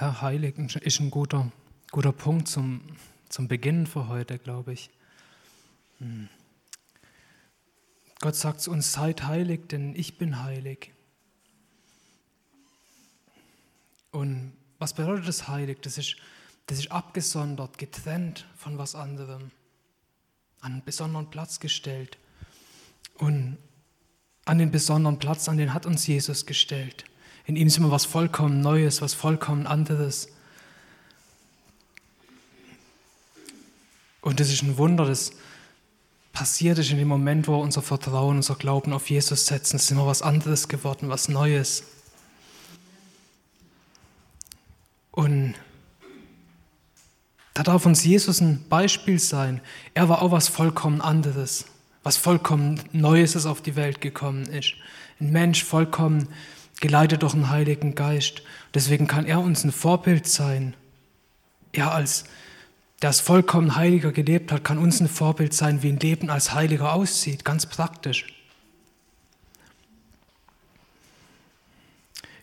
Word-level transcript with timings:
Ja, 0.00 0.22
heilig 0.22 0.56
ist 0.58 1.00
ein 1.00 1.10
guter, 1.10 1.52
guter 1.90 2.12
Punkt 2.12 2.48
zum, 2.48 2.80
zum 3.28 3.48
Beginn 3.48 3.86
für 3.86 4.08
heute, 4.08 4.38
glaube 4.38 4.72
ich. 4.72 4.88
Hm. 5.98 6.30
Gott 8.20 8.34
sagt 8.34 8.62
zu 8.62 8.70
uns, 8.70 8.92
seid 8.92 9.26
heilig, 9.26 9.68
denn 9.68 9.94
ich 9.94 10.16
bin 10.16 10.42
heilig. 10.42 10.90
Und 14.10 14.54
was 14.78 14.94
bedeutet 14.94 15.28
das 15.28 15.48
heilig? 15.48 15.80
Das 15.82 15.98
ist, 15.98 16.16
das 16.64 16.78
ist 16.78 16.90
abgesondert, 16.90 17.76
getrennt 17.76 18.46
von 18.56 18.78
was 18.78 18.94
anderem, 18.94 19.50
an 20.62 20.72
einen 20.72 20.84
besonderen 20.84 21.28
Platz 21.28 21.60
gestellt. 21.60 22.16
Und 23.18 23.58
an 24.46 24.56
den 24.56 24.70
besonderen 24.70 25.18
Platz, 25.18 25.46
an 25.46 25.58
den 25.58 25.74
hat 25.74 25.84
uns 25.84 26.06
Jesus 26.06 26.46
gestellt. 26.46 27.04
In 27.50 27.56
ihm 27.56 27.66
ist 27.66 27.78
immer 27.78 27.90
was 27.90 28.04
vollkommen 28.04 28.60
Neues, 28.60 29.02
was 29.02 29.12
vollkommen 29.12 29.66
anderes. 29.66 30.28
Und 34.20 34.38
das 34.38 34.52
ist 34.52 34.62
ein 34.62 34.78
Wunder, 34.78 35.04
das 35.04 35.32
passiert 36.32 36.78
ist 36.78 36.92
in 36.92 36.98
dem 36.98 37.08
Moment, 37.08 37.48
wo 37.48 37.54
wir 37.54 37.58
unser 37.58 37.82
Vertrauen, 37.82 38.36
unser 38.36 38.54
Glauben 38.54 38.92
auf 38.92 39.10
Jesus 39.10 39.46
setzen. 39.46 39.74
Es 39.74 39.82
ist 39.82 39.90
immer 39.90 40.06
was 40.06 40.22
anderes 40.22 40.68
geworden, 40.68 41.08
was 41.08 41.28
Neues. 41.28 41.82
Und 45.10 45.56
da 47.54 47.64
darf 47.64 47.84
uns 47.84 48.04
Jesus 48.04 48.40
ein 48.40 48.64
Beispiel 48.68 49.18
sein. 49.18 49.60
Er 49.94 50.08
war 50.08 50.22
auch 50.22 50.30
was 50.30 50.46
vollkommen 50.46 51.00
anderes, 51.00 51.64
was 52.04 52.16
vollkommen 52.16 52.80
Neues, 52.92 53.32
das 53.32 53.44
auf 53.44 53.60
die 53.60 53.74
Welt 53.74 54.00
gekommen 54.00 54.46
ist. 54.46 54.74
Ein 55.18 55.32
Mensch 55.32 55.64
vollkommen 55.64 56.28
geleitet 56.80 57.22
durch 57.22 57.34
den 57.34 57.50
Heiligen 57.50 57.94
Geist. 57.94 58.42
Deswegen 58.74 59.06
kann 59.06 59.26
er 59.26 59.40
uns 59.40 59.64
ein 59.64 59.72
Vorbild 59.72 60.26
sein. 60.26 60.74
Er 61.72 61.92
als 61.92 62.24
der 63.02 63.08
als 63.08 63.20
vollkommen 63.20 63.76
Heiliger 63.76 64.12
gelebt 64.12 64.52
hat, 64.52 64.64
kann 64.64 64.78
uns 64.78 65.00
ein 65.00 65.08
Vorbild 65.08 65.54
sein, 65.54 65.82
wie 65.82 65.88
ein 65.88 65.98
Leben 65.98 66.28
als 66.28 66.52
Heiliger 66.52 66.92
aussieht, 66.92 67.44
ganz 67.44 67.64
praktisch. 67.64 68.26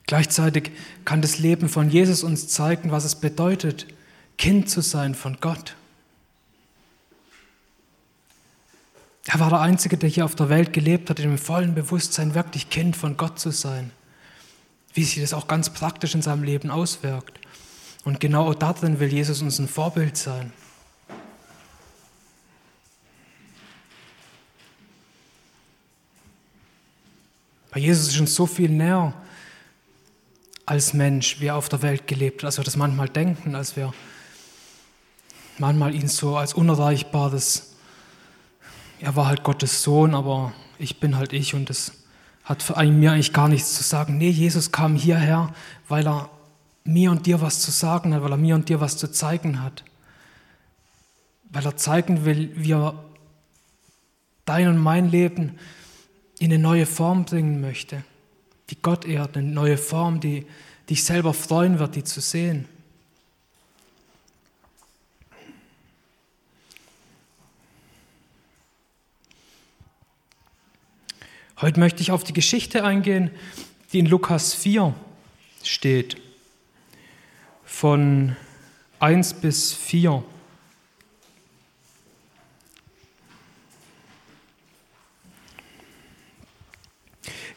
Gleichzeitig 0.08 0.71
kann 1.05 1.21
das 1.21 1.38
Leben 1.38 1.69
von 1.69 1.89
Jesus 1.89 2.23
uns 2.23 2.47
zeigen, 2.47 2.91
was 2.91 3.03
es 3.03 3.15
bedeutet, 3.15 3.88
Kind 4.38 4.69
zu 4.69 4.81
sein 4.81 5.15
von 5.15 5.38
Gott. 5.41 5.75
Er 9.25 9.39
war 9.39 9.49
der 9.49 9.59
Einzige, 9.59 9.97
der 9.97 10.09
hier 10.09 10.23
auf 10.23 10.35
der 10.35 10.47
Welt 10.47 10.71
gelebt 10.71 11.09
hat, 11.09 11.19
in 11.19 11.30
dem 11.30 11.38
vollen 11.38 11.75
Bewusstsein, 11.75 12.33
wirklich 12.33 12.69
Kind 12.69 12.95
von 12.95 13.17
Gott 13.17 13.38
zu 13.38 13.52
sein. 13.52 13.91
Wie 14.97 15.03
sich 15.03 15.21
das 15.21 15.35
auch 15.35 15.47
ganz 15.47 15.69
praktisch 15.69 16.15
in 16.15 16.23
seinem 16.23 16.41
Leben 16.41 16.71
auswirkt. 16.71 17.39
Und 18.03 18.19
genau 18.19 18.51
darin 18.55 18.99
will 18.99 19.13
Jesus 19.13 19.43
uns 19.43 19.59
ein 19.59 19.67
Vorbild 19.67 20.17
sein. 20.17 20.51
Bei 27.69 27.79
Jesus 27.79 28.07
ist 28.07 28.19
uns 28.19 28.33
so 28.33 28.47
viel 28.47 28.71
näher 28.71 29.13
als 30.65 30.93
Mensch, 30.93 31.39
wie 31.41 31.45
er 31.45 31.57
auf 31.57 31.69
der 31.69 31.83
Welt 31.83 32.07
gelebt 32.07 32.41
hat, 32.41 32.47
als 32.47 32.57
wir 32.57 32.63
das 32.63 32.75
manchmal 32.75 33.07
denken, 33.07 33.53
als 33.53 33.75
wir 33.75 33.93
manchmal 35.59 35.93
ihn 35.93 36.07
so 36.07 36.37
als 36.37 36.55
unerreichbares, 36.55 37.75
er 38.99 39.15
war 39.15 39.27
halt 39.27 39.43
Gottes 39.43 39.83
Sohn, 39.83 40.15
aber 40.15 40.53
ich 40.79 40.99
bin 40.99 41.17
halt 41.17 41.33
ich 41.33 41.53
und 41.53 41.69
das 41.69 41.91
hat 42.47 42.63
für 42.63 42.81
mir 42.85 43.11
eigentlich 43.11 43.33
gar 43.33 43.49
nichts 43.49 43.75
zu 43.75 43.83
sagen. 43.83 44.17
Nee, 44.17 44.29
Jesus 44.29 44.71
kam 44.71 44.95
hierher, 44.95 45.53
weil 45.89 46.07
er 46.07 46.29
mir 46.85 47.11
und 47.11 47.25
dir 47.25 47.41
was 47.41 47.59
zu 47.59 47.71
sagen 47.71 48.13
hat, 48.13 48.23
weil 48.23 48.31
er 48.31 48.37
mir 48.37 48.55
und 48.55 48.69
dir 48.69 48.79
was 48.79 48.95
zu 48.95 49.11
zeigen 49.11 49.61
hat. 49.61 49.83
Weil 51.49 51.65
er 51.65 51.75
zeigen 51.75 52.23
will, 52.23 52.51
wie 52.55 52.71
er 52.71 53.03
dein 54.45 54.69
und 54.69 54.77
mein 54.77 55.11
Leben 55.11 55.59
in 56.39 56.53
eine 56.53 56.61
neue 56.61 56.86
Form 56.86 57.25
bringen 57.25 57.59
möchte. 57.59 58.03
Wie 58.69 58.77
Gott 58.81 59.03
ehrt, 59.03 59.36
eine 59.36 59.47
neue 59.47 59.77
Form, 59.77 60.21
die 60.21 60.45
dich 60.89 61.03
selber 61.03 61.33
freuen 61.33 61.80
wird, 61.80 61.95
die 61.95 62.05
zu 62.05 62.21
sehen. 62.21 62.65
Heute 71.59 71.79
möchte 71.79 72.03
ich 72.03 72.11
auf 72.11 72.23
die 72.23 72.33
Geschichte 72.33 72.83
eingehen, 72.83 73.31
die 73.91 73.97
in 73.97 74.05
Lukas 74.05 74.53
4 74.53 74.93
steht 75.63 76.17
von 77.65 78.35
1 78.99 79.33
bis 79.35 79.73
4. 79.73 80.23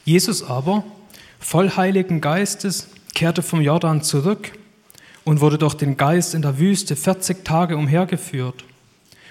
Jesus 0.07 0.43
aber, 0.43 0.83
voll 1.39 1.71
Heiligen 1.77 2.23
Geistes, 2.23 2.89
kehrte 3.15 3.43
vom 3.43 3.61
Jordan 3.61 4.03
zurück 4.03 4.53
und 5.25 5.43
wurde 5.43 5.59
durch 5.59 5.75
den 5.75 5.99
Geist 5.99 6.35
in 6.35 6.41
der 6.41 6.59
Wüste 6.59 6.97
40 6.97 7.45
Tage 7.45 7.77
umhergeführt 7.77 8.65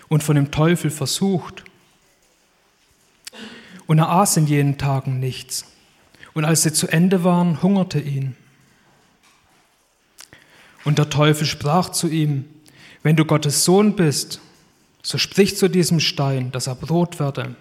und 0.10 0.24
von 0.24 0.36
dem 0.36 0.52
Teufel 0.52 0.92
versucht. 0.92 1.64
Und 3.90 3.98
er 3.98 4.10
aß 4.10 4.38
in 4.38 4.46
jenen 4.46 4.78
Tagen 4.78 5.20
nichts. 5.20 5.66
Und 6.36 6.46
als 6.46 6.62
sie 6.62 6.72
zu 6.72 6.88
Ende 6.88 7.24
waren, 7.24 7.64
hungerte 7.64 8.00
ihn. 8.00 8.36
Und 10.86 11.00
der 11.00 11.10
Teufel 11.10 11.48
sprach 11.48 11.90
zu 11.90 12.08
ihm, 12.08 12.46
wenn 13.02 13.16
du 13.16 13.26
Gottes 13.26 13.66
Sohn 13.66 13.96
bist, 13.96 14.42
so 15.02 15.18
sprich 15.18 15.58
zu 15.58 15.70
diesem 15.70 16.00
Stein, 16.00 16.52
dass 16.52 16.68
er 16.68 16.76
Brot 16.76 17.20
werde. 17.20 17.56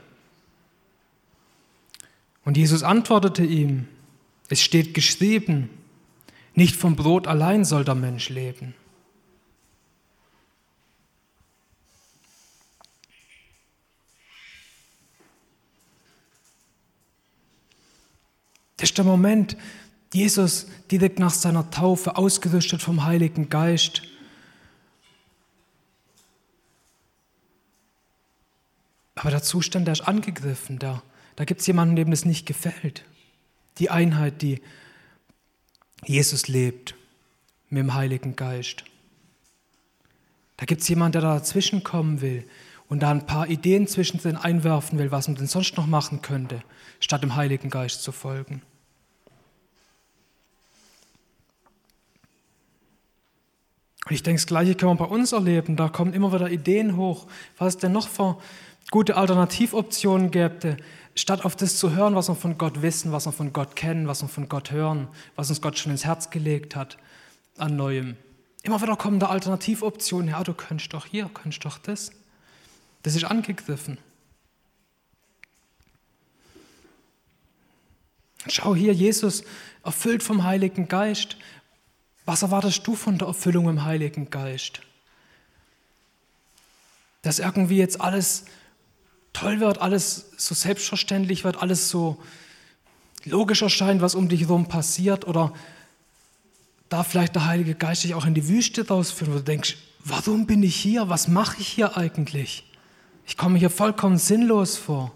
Und 2.44 2.58
Jesus 2.58 2.82
antwortete 2.82 3.42
ihm, 3.42 3.88
es 4.50 4.60
steht 4.60 4.92
geschrieben, 4.92 5.70
nicht 6.54 6.76
vom 6.76 6.94
Brot 6.94 7.26
allein 7.26 7.64
soll 7.64 7.86
der 7.86 7.94
Mensch 7.94 8.28
leben. 8.28 8.74
Das 18.78 18.90
ist 18.90 18.96
der 18.96 19.04
Moment, 19.04 19.56
Jesus 20.14 20.66
direkt 20.90 21.18
nach 21.18 21.32
seiner 21.32 21.70
Taufe 21.70 22.16
ausgerüstet 22.16 22.80
vom 22.80 23.04
Heiligen 23.04 23.50
Geist. 23.50 24.02
Aber 29.16 29.30
der 29.30 29.42
Zustand, 29.42 29.86
der 29.86 29.92
ist 29.92 30.02
angegriffen. 30.02 30.78
Da, 30.78 31.02
da 31.36 31.44
gibt 31.44 31.60
es 31.60 31.66
jemanden, 31.66 31.96
dem 31.96 32.10
das 32.10 32.24
nicht 32.24 32.46
gefällt. 32.46 33.04
Die 33.78 33.90
Einheit, 33.90 34.42
die 34.42 34.62
Jesus 36.04 36.48
lebt 36.48 36.94
mit 37.68 37.80
dem 37.80 37.94
Heiligen 37.94 38.36
Geist. 38.36 38.84
Da 40.56 40.66
gibt 40.66 40.82
es 40.82 40.88
jemanden, 40.88 41.12
der 41.12 41.22
da 41.22 41.34
dazwischen 41.34 41.82
kommen 41.82 42.20
will 42.20 42.48
und 42.88 43.02
da 43.02 43.10
ein 43.10 43.26
paar 43.26 43.48
Ideen 43.48 43.86
zwischendrin 43.86 44.36
einwerfen 44.36 44.98
will, 44.98 45.10
was 45.10 45.28
man 45.28 45.36
denn 45.36 45.46
sonst 45.46 45.76
noch 45.76 45.86
machen 45.86 46.22
könnte, 46.22 46.62
statt 47.00 47.22
dem 47.22 47.36
Heiligen 47.36 47.70
Geist 47.70 48.02
zu 48.02 48.12
folgen. 48.12 48.62
Und 54.08 54.14
ich 54.14 54.22
denke, 54.22 54.40
das 54.40 54.46
Gleiche 54.46 54.74
können 54.74 54.98
wir 54.98 55.06
bei 55.06 55.14
uns 55.14 55.32
erleben. 55.32 55.76
Da 55.76 55.90
kommen 55.90 56.14
immer 56.14 56.32
wieder 56.32 56.50
Ideen 56.50 56.96
hoch, 56.96 57.26
was 57.58 57.74
es 57.74 57.76
denn 57.76 57.92
noch 57.92 58.08
für 58.08 58.38
gute 58.90 59.18
Alternativoptionen 59.18 60.30
gäbe, 60.30 60.78
statt 61.14 61.44
auf 61.44 61.56
das 61.56 61.76
zu 61.76 61.94
hören, 61.94 62.14
was 62.14 62.28
wir 62.28 62.34
von 62.34 62.56
Gott 62.56 62.80
wissen, 62.80 63.12
was 63.12 63.26
wir 63.26 63.32
von 63.32 63.52
Gott 63.52 63.76
kennen, 63.76 64.08
was 64.08 64.22
wir 64.22 64.28
von 64.28 64.48
Gott 64.48 64.70
hören, 64.70 65.08
was 65.36 65.50
uns 65.50 65.60
Gott 65.60 65.78
schon 65.78 65.92
ins 65.92 66.06
Herz 66.06 66.30
gelegt 66.30 66.74
hat 66.74 66.96
an 67.58 67.76
Neuem. 67.76 68.16
Immer 68.62 68.80
wieder 68.80 68.96
kommen 68.96 69.20
da 69.20 69.26
Alternativoptionen. 69.26 70.30
Ja, 70.30 70.42
du 70.42 70.54
könntest 70.54 70.94
doch 70.94 71.04
hier, 71.04 71.28
könntest 71.34 71.66
doch 71.66 71.76
das. 71.76 72.10
Das 73.02 73.14
ist 73.14 73.24
angegriffen. 73.24 73.98
Schau 78.46 78.74
hier, 78.74 78.94
Jesus 78.94 79.44
erfüllt 79.84 80.22
vom 80.22 80.44
Heiligen 80.44 80.88
Geist, 80.88 81.36
was 82.28 82.42
erwartest 82.42 82.86
du 82.86 82.94
von 82.94 83.16
der 83.16 83.28
Erfüllung 83.28 83.70
im 83.70 83.86
Heiligen 83.86 84.28
Geist? 84.28 84.82
Dass 87.22 87.38
irgendwie 87.38 87.78
jetzt 87.78 88.02
alles 88.02 88.44
toll 89.32 89.60
wird, 89.60 89.80
alles 89.80 90.26
so 90.36 90.54
selbstverständlich 90.54 91.44
wird, 91.44 91.62
alles 91.62 91.88
so 91.88 92.22
logisch 93.24 93.62
erscheint, 93.62 94.02
was 94.02 94.14
um 94.14 94.28
dich 94.28 94.42
herum 94.42 94.68
passiert? 94.68 95.26
Oder 95.26 95.54
darf 96.90 97.06
vielleicht 97.06 97.34
der 97.34 97.46
Heilige 97.46 97.74
Geist 97.74 98.04
dich 98.04 98.14
auch 98.14 98.26
in 98.26 98.34
die 98.34 98.46
Wüste 98.46 98.86
rausführen, 98.86 99.32
wo 99.32 99.38
du 99.38 99.44
denkst, 99.44 99.78
warum 100.04 100.44
bin 100.44 100.62
ich 100.62 100.76
hier? 100.76 101.08
Was 101.08 101.28
mache 101.28 101.62
ich 101.62 101.68
hier 101.68 101.96
eigentlich? 101.96 102.70
Ich 103.26 103.38
komme 103.38 103.58
hier 103.58 103.70
vollkommen 103.70 104.18
sinnlos 104.18 104.76
vor. 104.76 105.12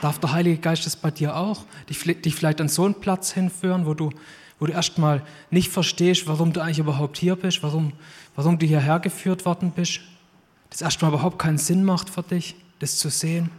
Darf 0.00 0.20
der 0.20 0.30
Heilige 0.30 0.58
Geist 0.58 0.86
das 0.86 0.94
bei 0.94 1.10
dir 1.10 1.34
auch? 1.34 1.64
Dich, 1.90 1.98
vielleicht 2.36 2.60
an 2.60 2.68
so 2.68 2.84
einen 2.84 3.00
Platz 3.00 3.32
hinführen, 3.32 3.84
wo 3.84 3.94
du 3.94 4.10
wo 4.58 4.66
du 4.66 4.72
erstmal 4.72 5.22
nicht 5.50 5.70
verstehst, 5.70 6.26
warum 6.26 6.52
du 6.52 6.60
eigentlich 6.60 6.78
überhaupt 6.78 7.18
hier 7.18 7.36
bist, 7.36 7.62
warum, 7.62 7.92
warum 8.34 8.58
du 8.58 8.66
hierher 8.66 8.98
geführt 8.98 9.44
worden 9.44 9.72
bist, 9.74 10.00
das 10.70 10.82
erstmal 10.82 11.12
überhaupt 11.12 11.38
keinen 11.38 11.58
Sinn 11.58 11.84
macht 11.84 12.10
für 12.10 12.22
dich, 12.22 12.56
das 12.78 12.96
zu 12.96 13.08
sehen. 13.08 13.50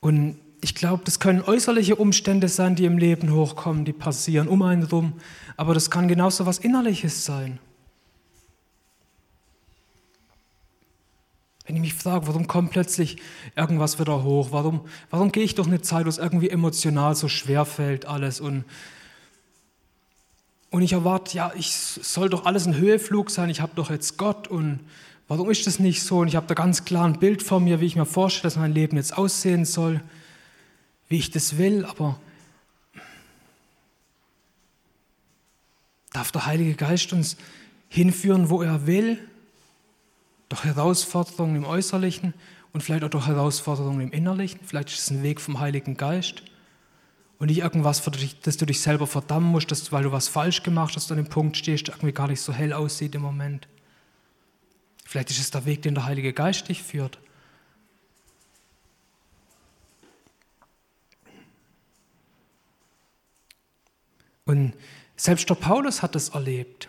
Und 0.00 0.38
ich 0.60 0.74
glaube, 0.74 1.02
das 1.04 1.20
können 1.20 1.42
äußerliche 1.42 1.96
Umstände 1.96 2.48
sein, 2.48 2.76
die 2.76 2.84
im 2.84 2.98
Leben 2.98 3.32
hochkommen, 3.32 3.84
die 3.84 3.92
passieren 3.92 4.48
um 4.48 4.62
einen 4.62 4.84
rum, 4.84 5.14
aber 5.56 5.74
das 5.74 5.90
kann 5.90 6.08
genauso 6.08 6.46
was 6.46 6.58
Innerliches 6.58 7.24
sein. 7.24 7.58
Wenn 11.68 11.76
ich 11.76 11.82
mich 11.82 11.94
frage, 11.94 12.26
warum 12.26 12.46
kommt 12.46 12.70
plötzlich 12.70 13.18
irgendwas 13.54 14.00
wieder 14.00 14.24
hoch? 14.24 14.48
Warum, 14.52 14.80
warum 15.10 15.32
gehe 15.32 15.44
ich 15.44 15.54
durch 15.54 15.68
eine 15.68 15.82
Zeit, 15.82 16.06
wo 16.06 16.08
es 16.08 16.16
irgendwie 16.16 16.48
emotional 16.48 17.14
so 17.14 17.28
schwer 17.28 17.66
fällt, 17.66 18.06
alles? 18.06 18.40
Und, 18.40 18.64
und 20.70 20.80
ich 20.80 20.94
erwarte, 20.94 21.36
ja, 21.36 21.52
ich 21.54 21.70
soll 21.70 22.30
doch 22.30 22.46
alles 22.46 22.66
ein 22.66 22.74
Höheflug 22.74 23.30
sein, 23.30 23.50
ich 23.50 23.60
habe 23.60 23.72
doch 23.74 23.90
jetzt 23.90 24.16
Gott 24.16 24.48
und 24.48 24.80
warum 25.28 25.50
ist 25.50 25.66
das 25.66 25.78
nicht 25.78 26.02
so? 26.02 26.20
Und 26.20 26.28
ich 26.28 26.36
habe 26.36 26.46
da 26.46 26.54
ganz 26.54 26.86
klar 26.86 27.04
ein 27.04 27.18
Bild 27.18 27.42
vor 27.42 27.60
mir, 27.60 27.82
wie 27.82 27.86
ich 27.86 27.96
mir 27.96 28.06
vorstelle, 28.06 28.44
dass 28.44 28.56
mein 28.56 28.72
Leben 28.72 28.96
jetzt 28.96 29.18
aussehen 29.18 29.66
soll, 29.66 30.00
wie 31.10 31.18
ich 31.18 31.30
das 31.30 31.58
will, 31.58 31.84
aber 31.84 32.18
darf 36.14 36.32
der 36.32 36.46
Heilige 36.46 36.76
Geist 36.76 37.12
uns 37.12 37.36
hinführen, 37.90 38.48
wo 38.48 38.62
er 38.62 38.86
will? 38.86 39.18
Durch 40.48 40.64
Herausforderungen 40.64 41.56
im 41.56 41.64
Äußerlichen 41.64 42.34
und 42.72 42.82
vielleicht 42.82 43.04
auch 43.04 43.10
durch 43.10 43.26
Herausforderungen 43.26 44.00
im 44.00 44.12
Innerlichen. 44.12 44.60
Vielleicht 44.64 44.90
ist 44.90 45.00
es 45.00 45.10
ein 45.10 45.22
Weg 45.22 45.40
vom 45.40 45.60
Heiligen 45.60 45.96
Geist 45.96 46.42
und 47.38 47.48
nicht 47.48 47.58
irgendwas, 47.58 48.02
dass 48.42 48.56
du 48.56 48.66
dich 48.66 48.80
selber 48.80 49.06
verdammen 49.06 49.50
musst, 49.50 49.70
dass, 49.70 49.92
weil 49.92 50.02
du 50.02 50.12
was 50.12 50.28
falsch 50.28 50.62
gemacht 50.62 50.96
hast, 50.96 51.10
an 51.10 51.18
dem 51.18 51.28
Punkt 51.28 51.56
stehst, 51.56 51.88
irgendwie 51.88 52.12
gar 52.12 52.28
nicht 52.28 52.40
so 52.40 52.52
hell 52.52 52.72
aussieht 52.72 53.14
im 53.14 53.22
Moment. 53.22 53.68
Vielleicht 55.04 55.30
ist 55.30 55.38
es 55.38 55.50
der 55.50 55.64
Weg, 55.64 55.82
den 55.82 55.94
der 55.94 56.04
Heilige 56.04 56.32
Geist 56.32 56.68
dich 56.68 56.82
führt. 56.82 57.18
Und 64.44 64.72
selbst 65.16 65.48
der 65.50 65.54
Paulus 65.56 66.02
hat 66.02 66.16
es 66.16 66.30
erlebt. 66.30 66.88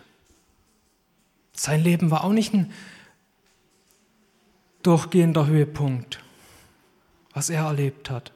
Sein 1.52 1.82
Leben 1.82 2.10
war 2.10 2.24
auch 2.24 2.32
nicht 2.32 2.54
ein 2.54 2.72
durchgehender 4.82 5.46
Höhepunkt, 5.46 6.20
was 7.32 7.50
er 7.50 7.64
erlebt 7.64 8.10
hat. 8.10 8.32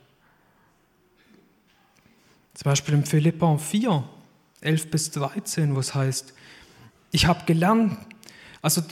Zum 2.54 2.64
Beispiel 2.70 2.94
im 2.94 3.04
Philippa 3.04 3.56
4, 3.56 4.04
11 4.60 4.90
bis 4.90 5.10
13, 5.10 5.74
wo 5.74 5.80
es 5.80 5.94
heißt, 5.94 6.34
ich 7.10 7.26
habe 7.26 7.44
gelernt, 7.46 7.96
also 8.62 8.82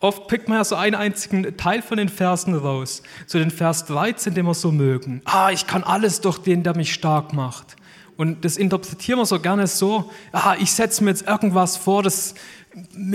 oft 0.00 0.28
pickt 0.28 0.48
man 0.48 0.58
ja 0.58 0.64
so 0.64 0.76
einen 0.76 0.94
einzigen 0.94 1.56
Teil 1.56 1.82
von 1.82 1.96
den 1.96 2.08
Versen 2.08 2.54
raus, 2.54 3.02
so 3.26 3.38
den 3.38 3.50
Vers 3.50 3.86
13, 3.86 4.34
den 4.34 4.46
wir 4.46 4.54
so 4.54 4.70
mögen. 4.70 5.22
Ah, 5.24 5.50
ich 5.50 5.66
kann 5.66 5.82
alles 5.82 6.20
durch 6.20 6.38
den, 6.38 6.62
der 6.62 6.76
mich 6.76 6.92
stark 6.92 7.32
macht. 7.32 7.76
Und 8.16 8.44
das 8.44 8.56
interpretieren 8.56 9.18
wir 9.18 9.26
so 9.26 9.40
gerne 9.40 9.66
so, 9.66 10.10
ah, 10.32 10.54
ich 10.58 10.72
setze 10.72 11.02
mir 11.02 11.10
jetzt 11.10 11.26
irgendwas 11.26 11.76
vor, 11.76 12.02
das 12.02 12.34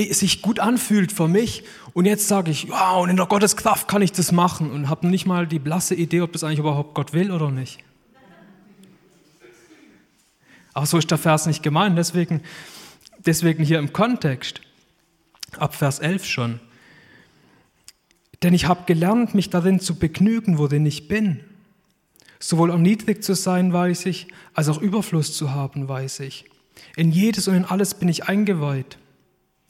sich 0.09 0.41
gut 0.41 0.59
anfühlt 0.59 1.11
für 1.11 1.27
mich 1.27 1.63
und 1.93 2.05
jetzt 2.05 2.27
sage 2.27 2.51
ich, 2.51 2.69
wow, 2.69 3.03
und 3.03 3.09
in 3.09 3.17
der 3.17 3.25
Gotteskraft 3.25 3.87
kann 3.87 4.01
ich 4.01 4.11
das 4.11 4.31
machen 4.31 4.71
und 4.71 4.89
habe 4.89 5.07
nicht 5.07 5.25
mal 5.25 5.47
die 5.47 5.59
blasse 5.59 5.95
Idee, 5.95 6.21
ob 6.21 6.33
das 6.33 6.43
eigentlich 6.43 6.59
überhaupt 6.59 6.93
Gott 6.93 7.13
will 7.13 7.31
oder 7.31 7.51
nicht. 7.51 7.79
Aber 10.73 10.85
so 10.85 10.97
ist 10.97 11.09
der 11.09 11.17
Vers 11.17 11.45
nicht 11.45 11.63
gemeint, 11.63 11.97
deswegen, 11.97 12.41
deswegen 13.25 13.63
hier 13.63 13.79
im 13.79 13.91
Kontext, 13.91 14.61
ab 15.57 15.73
Vers 15.73 15.99
11 15.99 16.25
schon. 16.25 16.59
Denn 18.43 18.53
ich 18.53 18.67
habe 18.67 18.85
gelernt, 18.85 19.35
mich 19.35 19.49
darin 19.49 19.79
zu 19.79 19.95
begnügen, 19.95 20.57
worin 20.57 20.85
ich 20.85 21.07
bin. 21.07 21.43
Sowohl 22.39 22.69
erniedrigt 22.69 23.23
zu 23.23 23.33
sein, 23.33 23.73
weiß 23.73 24.05
ich, 24.05 24.27
als 24.53 24.69
auch 24.69 24.79
Überfluss 24.79 25.35
zu 25.35 25.51
haben, 25.51 25.89
weiß 25.89 26.21
ich. 26.21 26.45
In 26.95 27.11
jedes 27.11 27.49
und 27.49 27.55
in 27.55 27.65
alles 27.65 27.95
bin 27.95 28.07
ich 28.07 28.29
eingeweiht 28.29 28.97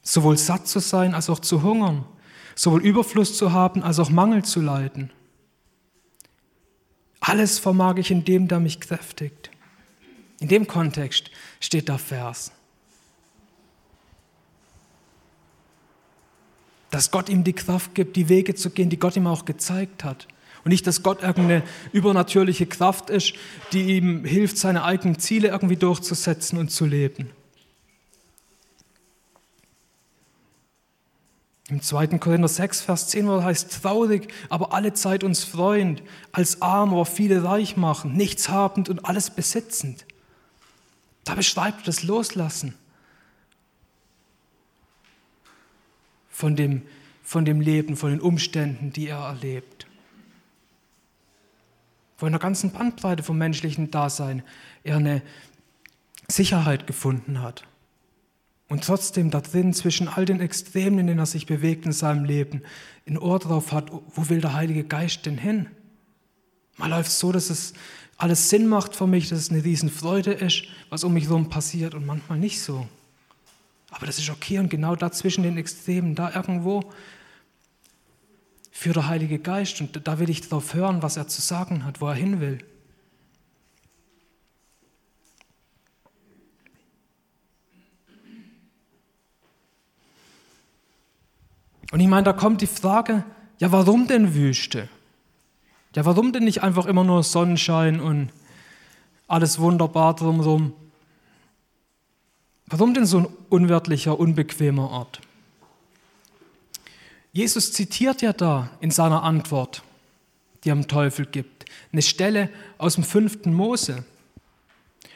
sowohl 0.10 0.38
satt 0.38 0.68
zu 0.68 0.80
sein 0.80 1.14
als 1.14 1.30
auch 1.30 1.40
zu 1.40 1.62
hungern, 1.62 2.04
sowohl 2.56 2.84
Überfluss 2.84 3.38
zu 3.38 3.54
haben 3.54 3.84
als 3.84 4.00
auch 4.00 4.10
Mangel 4.10 4.44
zu 4.44 4.60
leiden. 4.60 5.12
Alles 7.20 7.60
vermag 7.60 7.98
ich 7.98 8.10
in 8.10 8.26
dem, 8.26 8.48
der 8.48 8.60
mich 8.60 8.80
kräftigt. 8.80 9.52
In 10.40 10.48
dem 10.48 10.66
Kontext 10.66 11.30
steht 11.60 11.90
der 11.90 12.00
Vers. 12.00 12.52
Dass 16.90 17.12
Gott 17.12 17.30
ihm 17.30 17.44
die 17.44 17.54
Kraft 17.54 17.94
gibt, 17.94 18.16
die 18.16 18.30
Wege 18.30 18.56
zu 18.56 18.72
gehen, 18.72 18.90
die 18.90 18.98
Gott 18.98 19.16
ihm 19.16 19.28
auch 19.28 19.46
gezeigt 19.46 20.04
hat. 20.04 20.28
Und 20.64 20.72
nicht, 20.72 20.88
dass 20.88 21.04
Gott 21.04 21.22
irgendeine 21.22 21.62
übernatürliche 21.92 22.66
Kraft 22.66 23.12
ist, 23.12 23.34
die 23.74 23.98
ihm 23.98 24.26
hilft, 24.26 24.58
seine 24.58 24.84
eigenen 24.84 25.20
Ziele 25.20 25.50
irgendwie 25.50 25.78
durchzusetzen 25.78 26.58
und 26.58 26.72
zu 26.72 26.86
leben. 26.86 27.30
Im 31.70 31.84
2. 31.84 32.08
Korinther 32.18 32.48
6, 32.48 32.82
Vers 32.82 33.08
10 33.10 33.44
heißt 33.44 33.84
traurig, 33.84 34.34
aber 34.50 34.74
alle 34.74 34.94
Zeit 34.94 35.24
uns 35.24 35.44
freuend, 35.44 36.02
als 36.32 36.64
arm, 36.64 36.94
aber 36.94 37.06
viele 37.06 37.44
reich 37.44 37.78
machen, 37.78 38.14
nichts 38.14 38.50
habend 38.50 38.90
und 38.90 39.06
alles 39.06 39.30
besitzend. 39.30 40.06
Da 41.26 41.36
beschreibt 41.36 41.88
das 41.88 42.02
Loslassen 42.02 42.74
von 46.32 46.56
dem, 46.56 46.82
von 47.22 47.46
dem 47.46 47.62
Leben, 47.62 47.96
von 47.96 48.10
den 48.10 48.22
Umständen, 48.22 48.92
die 48.92 49.08
er 49.08 49.20
erlebt. 49.20 49.86
Wo 52.18 52.26
in 52.26 52.32
der 52.32 52.40
ganzen 52.40 52.72
Bandbreite 52.72 53.22
vom 53.22 53.38
menschlichen 53.38 53.92
Dasein 53.92 54.42
er 54.84 54.96
eine 54.96 55.22
Sicherheit 56.28 56.88
gefunden 56.88 57.44
hat. 57.44 57.64
Und 58.70 58.84
trotzdem 58.84 59.32
da 59.32 59.42
drin, 59.42 59.74
zwischen 59.74 60.08
all 60.08 60.26
den 60.26 60.40
Extremen, 60.40 61.00
in 61.00 61.08
denen 61.08 61.20
er 61.20 61.26
sich 61.26 61.48
bewegt 61.48 61.86
in 61.86 61.92
seinem 61.92 62.24
Leben, 62.24 62.62
ein 63.08 63.18
Ohr 63.18 63.40
drauf 63.40 63.72
hat, 63.72 63.92
wo 63.92 64.30
will 64.30 64.42
der 64.42 64.54
Heilige 64.54 64.84
Geist 64.84 65.26
denn 65.26 65.40
hin? 65.40 65.68
Mal 66.78 66.90
läuft 66.90 67.12
so, 67.12 67.32
dass 67.32 67.50
es 67.50 67.74
alles 68.18 68.50
Sinn 68.50 68.68
macht 68.68 68.96
für 68.96 69.08
mich, 69.08 69.28
dass 69.30 69.40
es 69.40 69.50
eine 69.50 69.64
Riesenfreude 69.64 70.32
ist, 70.32 70.64
was 70.90 71.04
um 71.04 71.14
mich 71.14 71.26
herum 71.26 71.50
passiert 71.50 71.96
und 71.96 72.06
manchmal 72.06 72.38
nicht 72.38 72.62
so. 72.62 72.88
Aber 73.90 74.06
das 74.06 74.20
ist 74.20 74.30
okay 74.30 74.60
und 74.60 74.70
genau 74.70 74.96
da 74.96 75.12
zwischen 75.12 75.44
den 75.44 75.58
Extremen, 75.58 76.14
da 76.14 76.34
irgendwo 76.34 76.92
für 78.72 78.94
der 78.94 79.08
Heilige 79.08 79.40
Geist 79.40 79.82
und 79.82 80.08
da 80.08 80.20
will 80.20 80.30
ich 80.30 80.48
darauf 80.48 80.74
hören, 80.74 81.02
was 81.02 81.18
er 81.18 81.28
zu 81.28 81.42
sagen 81.42 81.86
hat, 81.86 82.02
wo 82.02 82.08
er 82.08 82.14
hin 82.14 82.40
will. 82.40 82.60
Und 91.92 92.00
ich 92.00 92.08
meine, 92.08 92.24
da 92.24 92.34
kommt 92.34 92.62
die 92.62 92.68
Frage, 92.68 93.24
ja, 93.60 93.72
warum 93.72 94.08
denn 94.08 94.36
Wüste? 94.36 94.90
Ja, 95.96 96.06
warum 96.06 96.32
denn 96.32 96.44
nicht 96.44 96.62
einfach 96.62 96.86
immer 96.86 97.04
nur 97.04 97.24
Sonnenschein 97.24 98.00
und 98.00 98.30
alles 99.28 99.60
wunderbar 99.60 100.16
drumherum? 100.16 100.74
Warum 102.68 102.94
denn 102.94 103.06
so 103.06 103.20
ein 103.20 103.28
unwirtlicher, 103.50 104.20
unbequemer 104.20 104.90
Ort? 104.92 105.22
Jesus 107.32 107.74
zitiert 107.74 108.22
ja 108.22 108.34
da 108.34 108.70
in 108.82 108.92
seiner 108.92 109.24
Antwort, 109.24 109.84
die 110.64 110.70
er 110.70 110.74
am 110.74 110.88
Teufel 110.88 111.26
gibt, 111.26 111.66
eine 111.92 112.02
Stelle 112.02 112.50
aus 112.78 112.96
dem 112.96 113.04
fünften 113.04 113.54
Mose. 113.54 114.04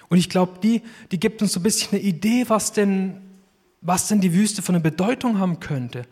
Und 0.09 0.17
ich 0.17 0.29
glaube, 0.29 0.59
die, 0.61 0.81
die 1.11 1.19
gibt 1.19 1.41
uns 1.41 1.53
so 1.53 1.59
ein 1.59 1.63
bisschen 1.63 1.91
eine 1.91 2.01
Idee, 2.01 2.45
was 2.47 2.71
denn, 2.71 3.21
was 3.81 4.07
denn 4.07 4.21
die 4.21 4.33
Wüste 4.33 4.63
für 4.63 4.71
eine 4.71 4.79
Bedeutung 4.79 5.39
haben 5.39 5.59
könnte 5.59 6.07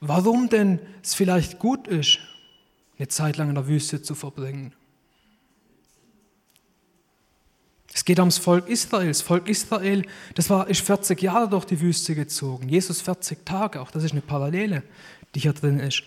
warum 0.00 0.48
denn 0.48 0.78
es 1.02 1.14
vielleicht 1.14 1.58
gut 1.58 1.88
ist, 1.88 2.18
eine 2.98 3.08
Zeit 3.08 3.36
lang 3.36 3.48
in 3.48 3.54
der 3.54 3.66
Wüste 3.66 4.02
zu 4.02 4.14
verbringen. 4.14 4.72
Es 7.92 8.04
geht 8.04 8.18
ums 8.18 8.38
Volk 8.38 8.68
Israel. 8.68 9.08
Das 9.08 9.22
Volk 9.22 9.48
Israel, 9.48 10.04
das 10.34 10.50
war, 10.50 10.68
ist 10.68 10.82
40 10.82 11.20
Jahre 11.20 11.48
durch 11.48 11.64
die 11.64 11.80
Wüste 11.80 12.14
gezogen. 12.14 12.68
Jesus 12.68 13.00
40 13.00 13.44
Tage, 13.44 13.80
auch 13.80 13.90
das 13.90 14.04
ist 14.04 14.12
eine 14.12 14.20
Parallele, 14.20 14.82
die 15.34 15.40
hier 15.40 15.52
drin 15.52 15.80
ist. 15.80 16.02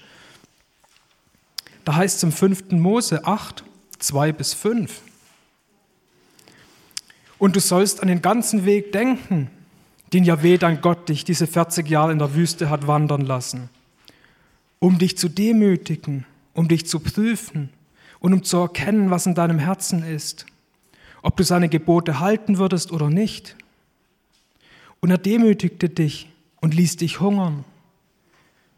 Da 1.83 1.95
heißt 1.95 2.17
es 2.17 2.23
im 2.23 2.31
5. 2.31 2.71
Mose 2.71 3.25
8, 3.25 3.63
2 3.99 4.31
bis 4.31 4.53
5. 4.53 5.01
Und 7.39 7.55
du 7.55 7.59
sollst 7.59 8.01
an 8.01 8.07
den 8.07 8.21
ganzen 8.21 8.65
Weg 8.65 8.91
denken, 8.91 9.49
den 10.13 10.23
Jahweh, 10.23 10.57
dein 10.57 10.81
Gott, 10.81 11.09
dich 11.09 11.23
diese 11.23 11.47
40 11.47 11.89
Jahre 11.89 12.11
in 12.11 12.19
der 12.19 12.35
Wüste 12.35 12.69
hat 12.69 12.85
wandern 12.85 13.21
lassen 13.21 13.69
um 14.81 14.97
dich 14.97 15.17
zu 15.17 15.29
demütigen 15.29 16.25
um 16.53 16.67
dich 16.67 16.85
zu 16.85 16.99
prüfen 16.99 17.69
und 18.19 18.33
um 18.33 18.43
zu 18.43 18.57
erkennen, 18.57 19.09
was 19.09 19.25
in 19.25 19.35
deinem 19.35 19.59
Herzen 19.59 20.03
ist, 20.03 20.45
ob 21.21 21.37
du 21.37 21.43
seine 21.43 21.69
Gebote 21.69 22.19
halten 22.19 22.57
würdest 22.57 22.91
oder 22.91 23.09
nicht. 23.09 23.55
Und 24.99 25.09
er 25.09 25.17
demütigte 25.17 25.89
dich 25.89 26.29
und 26.59 26.73
ließ 26.73 26.97
dich 26.97 27.19
hungern. 27.19 27.63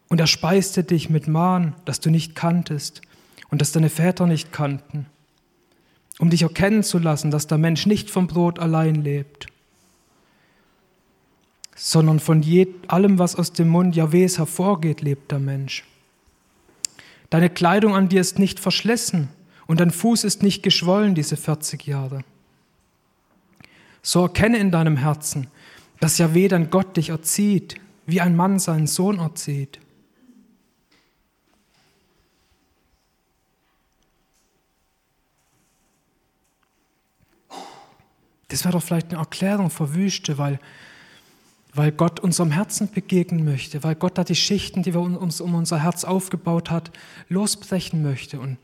Und 0.07 0.19
er 0.19 0.27
speiste 0.27 0.83
dich 0.83 1.09
mit 1.09 1.27
Mahn, 1.27 1.75
das 1.85 1.99
du 1.99 2.09
nicht 2.09 2.35
kanntest 2.35 3.01
und 3.49 3.61
das 3.61 3.71
deine 3.71 3.89
Väter 3.89 4.27
nicht 4.27 4.51
kannten, 4.53 5.07
um 6.19 6.29
dich 6.29 6.43
erkennen 6.43 6.83
zu 6.83 6.99
lassen, 6.99 7.31
dass 7.31 7.47
der 7.47 7.57
Mensch 7.57 7.85
nicht 7.85 8.09
vom 8.11 8.27
Brot 8.27 8.59
allein 8.59 8.95
lebt, 8.95 9.47
sondern 11.75 12.19
von 12.19 12.43
allem, 12.87 13.17
was 13.17 13.35
aus 13.35 13.51
dem 13.53 13.69
Mund 13.69 13.95
Jahwes 13.95 14.37
hervorgeht, 14.37 15.01
lebt 15.01 15.31
der 15.31 15.39
Mensch. 15.39 15.83
Deine 17.33 17.49
Kleidung 17.49 17.95
an 17.95 18.09
dir 18.09 18.21
ist 18.21 18.37
nicht 18.37 18.59
verschlissen 18.59 19.27
und 19.65 19.79
dein 19.79 19.89
Fuß 19.89 20.23
ist 20.23 20.43
nicht 20.43 20.61
geschwollen 20.61 21.15
diese 21.15 21.35
40 21.35 21.87
Jahre. 21.87 22.23
So 24.03 24.21
erkenne 24.21 24.59
in 24.59 24.69
deinem 24.69 24.97
Herzen, 24.97 25.47
dass 25.99 26.19
Jahweh 26.19 26.47
dein 26.47 26.69
Gott 26.69 26.95
dich 26.95 27.09
erzieht, 27.09 27.81
wie 28.05 28.21
ein 28.21 28.35
Mann 28.35 28.59
seinen 28.59 28.85
Sohn 28.85 29.17
erzieht. 29.17 29.79
Das 38.49 38.63
wäre 38.63 38.73
doch 38.73 38.83
vielleicht 38.83 39.09
eine 39.09 39.17
Erklärung 39.17 39.71
für 39.71 39.95
Wüste, 39.95 40.37
weil, 40.37 40.59
weil 41.73 41.91
Gott 41.91 42.19
unserem 42.19 42.51
Herzen 42.51 42.91
begegnen 42.91 43.43
möchte, 43.43 43.83
weil 43.83 43.95
Gott 43.95 44.17
da 44.17 44.23
die 44.23 44.35
Schichten, 44.35 44.83
die 44.83 44.93
wir 44.93 45.01
uns 45.01 45.41
um 45.41 45.55
unser 45.55 45.81
Herz 45.81 46.03
aufgebaut 46.03 46.69
hat, 46.69 46.91
losbrechen 47.29 48.03
möchte. 48.03 48.39
Und 48.39 48.57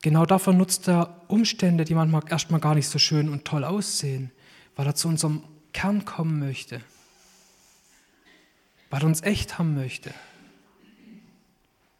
genau 0.00 0.26
dafür 0.26 0.52
nutzt 0.52 0.88
er 0.88 1.22
Umstände, 1.26 1.84
die 1.84 1.94
manchmal 1.94 2.22
erstmal 2.28 2.60
gar 2.60 2.74
nicht 2.74 2.88
so 2.88 2.98
schön 2.98 3.28
und 3.28 3.44
toll 3.44 3.64
aussehen, 3.64 4.30
weil 4.76 4.86
er 4.86 4.94
zu 4.94 5.08
unserem 5.08 5.42
Kern 5.72 6.04
kommen 6.04 6.38
möchte, 6.38 6.80
weil 8.90 9.02
er 9.02 9.06
uns 9.06 9.22
echt 9.22 9.58
haben 9.58 9.74
möchte. 9.74 10.14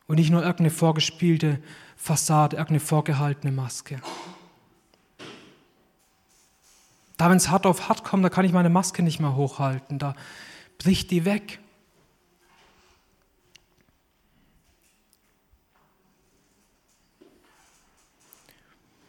Und 0.07 0.17
nicht 0.17 0.31
nur 0.31 0.43
irgendeine 0.43 0.71
vorgespielte 0.71 1.61
Fassade, 1.97 2.57
irgendeine 2.57 2.81
vorgehaltene 2.81 3.53
Maske. 3.53 4.01
Da, 7.17 7.31
wenn 7.31 7.37
es 7.37 7.49
hart 7.49 7.67
auf 7.67 7.89
hart 7.89 8.05
kommt, 8.05 8.25
da 8.25 8.29
kann 8.29 8.45
ich 8.45 8.53
meine 8.53 8.69
Maske 8.69 9.03
nicht 9.03 9.21
mehr 9.21 9.37
hochhalten. 9.37 9.99
Da 9.99 10.15
bricht 10.79 11.11
die 11.11 11.25
weg. 11.25 11.59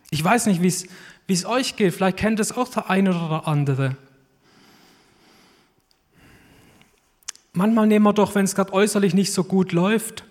Ich 0.10 0.24
weiß 0.24 0.46
nicht, 0.46 0.62
wie 0.62 1.34
es 1.34 1.46
euch 1.46 1.76
geht. 1.76 1.94
Vielleicht 1.96 2.18
kennt 2.18 2.40
es 2.40 2.56
auch 2.56 2.70
der 2.70 2.90
eine 2.90 3.10
oder 3.10 3.30
der 3.30 3.48
andere. 3.48 3.98
Manchmal 7.54 7.88
nehmen 7.88 8.06
wir 8.06 8.14
doch, 8.14 8.36
wenn 8.36 8.46
es 8.46 8.56
gerade 8.56 8.74
äußerlich 8.74 9.14
nicht 9.14 9.32
so 9.32 9.44
gut 9.44 9.72
läuft, 9.72 10.24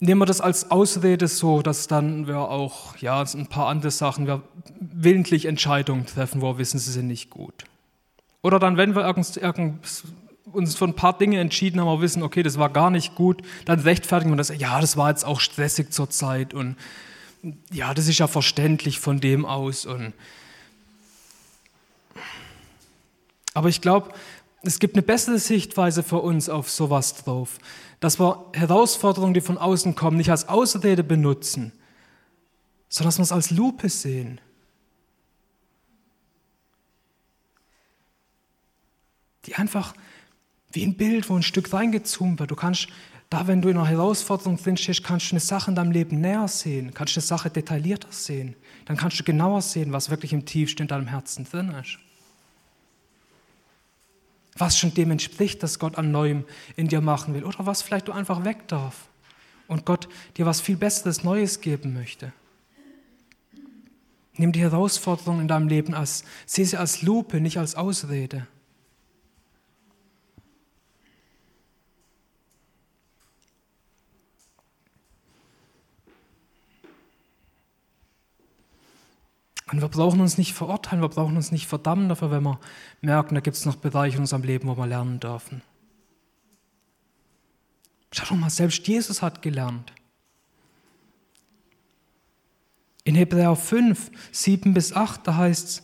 nehmen 0.00 0.20
wir 0.20 0.26
das 0.26 0.40
als 0.40 0.70
Ausrede 0.70 1.28
so, 1.28 1.62
dass 1.62 1.86
dann 1.86 2.26
wir 2.26 2.38
auch 2.38 2.96
ja, 2.96 3.22
ein 3.22 3.46
paar 3.46 3.68
andere 3.68 3.90
Sachen, 3.90 4.26
wir 4.26 4.42
willentlich 4.80 5.46
Entscheidungen 5.46 6.06
treffen, 6.06 6.40
wo 6.40 6.52
wir 6.52 6.58
wissen, 6.58 6.78
sie 6.78 6.92
sind 6.92 7.08
nicht 7.08 7.30
gut. 7.30 7.64
Oder 8.42 8.58
dann, 8.58 8.76
wenn 8.76 8.94
wir 8.94 9.04
irgend, 9.04 9.36
irgend, 9.36 9.80
uns 10.56 10.74
für 10.74 10.86
ein 10.86 10.96
paar 10.96 11.16
Dinge 11.16 11.38
entschieden 11.40 11.80
haben, 11.80 11.86
wir 11.86 12.00
wissen, 12.00 12.22
okay, 12.22 12.42
das 12.42 12.58
war 12.58 12.70
gar 12.70 12.90
nicht 12.90 13.14
gut, 13.14 13.42
dann 13.64 13.80
rechtfertigen 13.80 14.32
wir 14.32 14.36
das, 14.36 14.52
ja, 14.56 14.80
das 14.80 14.96
war 14.96 15.10
jetzt 15.10 15.24
auch 15.24 15.40
stressig 15.40 15.92
zur 15.92 16.10
Zeit 16.10 16.54
und 16.54 16.76
ja, 17.70 17.94
das 17.94 18.08
ist 18.08 18.18
ja 18.18 18.26
verständlich 18.26 18.98
von 18.98 19.20
dem 19.20 19.44
aus. 19.44 19.86
Und 19.86 20.14
Aber 23.54 23.68
ich 23.68 23.80
glaube, 23.80 24.12
es 24.62 24.80
gibt 24.80 24.96
eine 24.96 25.02
bessere 25.02 25.38
Sichtweise 25.38 26.02
für 26.02 26.18
uns 26.18 26.48
auf 26.48 26.68
sowas 26.70 27.14
drauf 27.14 27.58
dass 28.00 28.20
wir 28.20 28.50
Herausforderungen, 28.52 29.34
die 29.34 29.40
von 29.40 29.58
außen 29.58 29.94
kommen, 29.94 30.16
nicht 30.16 30.30
als 30.30 30.48
Ausrede 30.48 31.02
benutzen, 31.02 31.72
sondern 32.88 33.08
dass 33.08 33.18
wir 33.18 33.22
es 33.22 33.32
als 33.32 33.50
Lupe 33.50 33.88
sehen. 33.88 34.40
Die 39.46 39.54
einfach 39.54 39.94
wie 40.72 40.84
ein 40.84 40.96
Bild, 40.96 41.28
wo 41.28 41.36
ein 41.36 41.42
Stück 41.42 41.72
reingezoomt 41.72 42.38
wird. 42.40 42.50
Du 42.50 42.56
kannst 42.56 42.88
da, 43.30 43.46
wenn 43.46 43.60
du 43.60 43.68
in 43.68 43.76
einer 43.76 43.86
Herausforderung 43.86 44.56
drin 44.56 44.76
stehst, 44.76 45.02
kannst 45.02 45.30
du 45.30 45.32
eine 45.32 45.40
Sache 45.40 45.70
in 45.70 45.74
deinem 45.74 45.90
Leben 45.90 46.20
näher 46.20 46.46
sehen, 46.48 46.92
kannst 46.94 47.16
du 47.16 47.20
eine 47.20 47.26
Sache 47.26 47.50
detaillierter 47.50 48.12
sehen. 48.12 48.54
Dann 48.84 48.96
kannst 48.96 49.18
du 49.18 49.24
genauer 49.24 49.62
sehen, 49.62 49.92
was 49.92 50.10
wirklich 50.10 50.32
im 50.32 50.44
Tiefsten 50.44 50.82
in 50.82 50.88
deinem 50.88 51.08
Herzen 51.08 51.44
drin 51.44 51.70
ist 51.70 51.98
was 54.58 54.78
schon 54.78 54.94
dem 54.94 55.10
entspricht, 55.10 55.62
dass 55.62 55.78
Gott 55.78 55.96
an 55.96 56.10
Neuem 56.10 56.44
in 56.76 56.88
dir 56.88 57.00
machen 57.00 57.34
will 57.34 57.44
oder 57.44 57.66
was 57.66 57.82
vielleicht 57.82 58.08
du 58.08 58.12
einfach 58.12 58.44
weg 58.44 58.68
darf 58.68 59.08
und 59.68 59.84
Gott 59.84 60.08
dir 60.36 60.46
was 60.46 60.60
viel 60.60 60.76
Besseres, 60.76 61.24
Neues 61.24 61.60
geben 61.60 61.94
möchte. 61.94 62.32
Nimm 64.34 64.52
die 64.52 64.60
Herausforderung 64.60 65.40
in 65.40 65.48
deinem 65.48 65.68
Leben 65.68 65.94
als, 65.94 66.24
sehe 66.44 66.66
sie 66.66 66.76
als 66.76 67.02
Lupe, 67.02 67.40
nicht 67.40 67.58
als 67.58 67.74
Ausrede. 67.74 68.46
Und 79.76 79.82
wir 79.82 79.88
brauchen 79.88 80.22
uns 80.22 80.38
nicht 80.38 80.54
verurteilen, 80.54 81.02
wir 81.02 81.10
brauchen 81.10 81.36
uns 81.36 81.52
nicht 81.52 81.66
verdammen 81.66 82.08
dafür, 82.08 82.30
wenn 82.30 82.44
wir 82.44 82.58
merken, 83.02 83.34
da 83.34 83.42
gibt 83.42 83.58
es 83.58 83.66
noch 83.66 83.76
Bereiche 83.76 84.16
in 84.16 84.22
unserem 84.22 84.42
Leben, 84.42 84.68
wo 84.68 84.78
wir 84.78 84.86
lernen 84.86 85.20
dürfen. 85.20 85.60
Schau 88.10 88.24
doch 88.24 88.36
mal, 88.36 88.48
selbst 88.48 88.88
Jesus 88.88 89.20
hat 89.20 89.42
gelernt. 89.42 89.92
In 93.04 93.16
Hebräer 93.16 93.54
5, 93.54 94.12
7 94.32 94.72
bis 94.72 94.94
8, 94.94 95.28
da 95.28 95.36
heißt 95.36 95.68
es, 95.68 95.82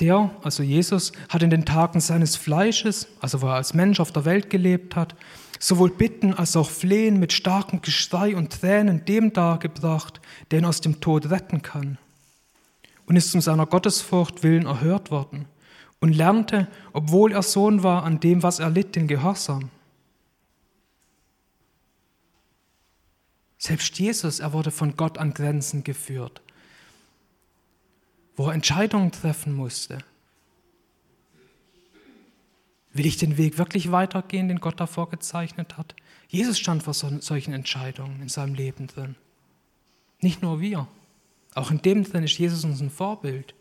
der, 0.00 0.30
also 0.42 0.62
Jesus, 0.62 1.12
hat 1.28 1.42
in 1.42 1.50
den 1.50 1.64
Tagen 1.64 2.00
seines 2.00 2.36
Fleisches, 2.36 3.06
also 3.20 3.42
wo 3.42 3.46
er 3.46 3.54
als 3.54 3.74
Mensch 3.74 4.00
auf 4.00 4.12
der 4.12 4.24
Welt 4.24 4.50
gelebt 4.50 4.96
hat, 4.96 5.14
sowohl 5.58 5.90
Bitten 5.90 6.32
als 6.32 6.56
auch 6.56 6.70
Flehen 6.70 7.20
mit 7.20 7.32
starkem 7.32 7.82
Geschrei 7.82 8.34
und 8.34 8.50
Tränen 8.50 9.04
dem 9.04 9.32
dargebracht, 9.32 10.20
der 10.50 10.60
ihn 10.60 10.64
aus 10.64 10.80
dem 10.80 11.00
Tod 11.00 11.30
retten 11.30 11.62
kann. 11.62 11.98
Und 13.06 13.16
ist 13.16 13.34
um 13.34 13.40
seiner 13.40 13.66
Gottesfurcht 13.66 14.42
willen 14.42 14.66
erhört 14.66 15.10
worden 15.10 15.46
und 16.00 16.14
lernte, 16.14 16.68
obwohl 16.92 17.32
er 17.32 17.42
Sohn 17.42 17.82
war, 17.82 18.04
an 18.04 18.20
dem, 18.20 18.42
was 18.42 18.58
er 18.58 18.70
litt, 18.70 18.96
den 18.96 19.06
Gehorsam. 19.06 19.70
Selbst 23.58 23.98
Jesus, 23.98 24.40
er 24.40 24.54
wurde 24.54 24.70
von 24.70 24.96
Gott 24.96 25.18
an 25.18 25.34
Grenzen 25.34 25.84
geführt, 25.84 26.40
wo 28.40 28.46
er 28.46 28.54
Entscheidungen 28.54 29.12
treffen 29.12 29.52
musste. 29.52 29.98
Will 32.94 33.04
ich 33.04 33.18
den 33.18 33.36
Weg 33.36 33.58
wirklich 33.58 33.92
weitergehen, 33.92 34.48
den 34.48 34.60
Gott 34.60 34.80
davor 34.80 35.10
gezeichnet 35.10 35.76
hat? 35.76 35.94
Jesus 36.26 36.58
stand 36.58 36.82
vor 36.82 36.94
solchen 36.94 37.52
Entscheidungen 37.52 38.22
in 38.22 38.30
seinem 38.30 38.54
Leben 38.54 38.86
drin. 38.86 39.14
Nicht 40.20 40.40
nur 40.40 40.58
wir. 40.58 40.88
Auch 41.54 41.70
in 41.70 41.82
dem 41.82 42.02
drin 42.02 42.24
ist 42.24 42.38
Jesus 42.38 42.64
uns 42.64 42.80
ein 42.80 42.88
Vorbild. 42.88 43.54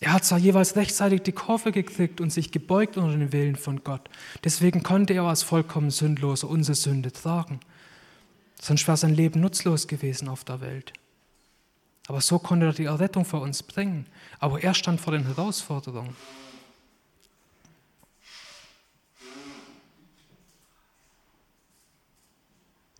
Er 0.00 0.14
hat 0.14 0.24
zwar 0.24 0.38
jeweils 0.38 0.74
rechtzeitig 0.74 1.20
die 1.20 1.32
Kurve 1.32 1.70
gekriegt 1.70 2.22
und 2.22 2.32
sich 2.32 2.50
gebeugt 2.50 2.96
unter 2.96 3.14
den 3.14 3.32
Willen 3.34 3.56
von 3.56 3.84
Gott. 3.84 4.08
Deswegen 4.42 4.82
konnte 4.82 5.12
er 5.12 5.24
als 5.24 5.42
vollkommen 5.42 5.90
Sündloser 5.90 6.48
unsere 6.48 6.76
Sünde 6.76 7.12
tragen. 7.12 7.60
Sonst 8.60 8.86
wäre 8.86 8.96
sein 8.96 9.14
Leben 9.14 9.40
nutzlos 9.40 9.86
gewesen 9.86 10.28
auf 10.28 10.44
der 10.44 10.60
Welt. 10.60 10.92
Aber 12.08 12.20
so 12.20 12.38
konnte 12.38 12.66
er 12.66 12.72
die 12.72 12.86
Errettung 12.86 13.24
für 13.24 13.36
uns 13.36 13.62
bringen. 13.62 14.06
Aber 14.38 14.62
er 14.62 14.74
stand 14.74 15.00
vor 15.00 15.12
den 15.12 15.26
Herausforderungen. 15.26 16.16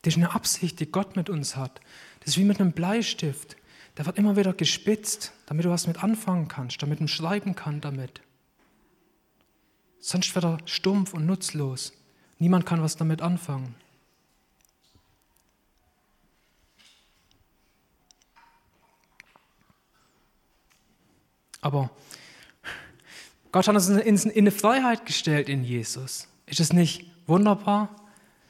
Das 0.03 0.15
ist 0.15 0.19
eine 0.19 0.35
Absicht, 0.35 0.79
die 0.81 0.91
Gott 0.91 1.17
mit 1.17 1.29
uns 1.29 1.57
hat. 1.57 1.81
Das 2.21 2.29
ist 2.29 2.39
wie 2.39 2.45
mit 2.45 2.61
einem 2.61 2.73
Bleistift. 2.73 3.57
Der 3.97 4.07
wird 4.07 4.17
immer 4.17 4.37
wieder 4.37 4.53
gespitzt, 4.53 5.33
damit 5.47 5.65
du 5.65 5.71
was 5.71 5.87
mit 5.87 6.03
anfangen 6.05 6.49
kannst, 6.49 6.81
damit 6.83 7.01
du 7.01 7.09
schreiben 7.09 7.55
kannst 7.55 7.85
damit. 7.85 8.21
Sonst 10.01 10.35
wird 10.35 10.45
er 10.45 10.59
stumpf 10.67 11.15
und 11.15 11.27
nutzlos. 11.27 11.93
Niemand 12.39 12.65
kann 12.65 12.81
was 12.81 12.97
damit 12.97 13.21
anfangen. 13.23 13.75
Aber 21.69 21.91
Gott 23.53 23.69
hat 23.69 23.75
uns 23.75 23.89
in 24.25 24.31
eine 24.31 24.51
Freiheit 24.51 25.05
gestellt 25.05 25.51
in 25.51 25.65
Jesus. 25.65 26.27
Ist 26.47 26.61
es 26.61 26.73
nicht 26.73 27.05
wunderbar? 27.27 27.91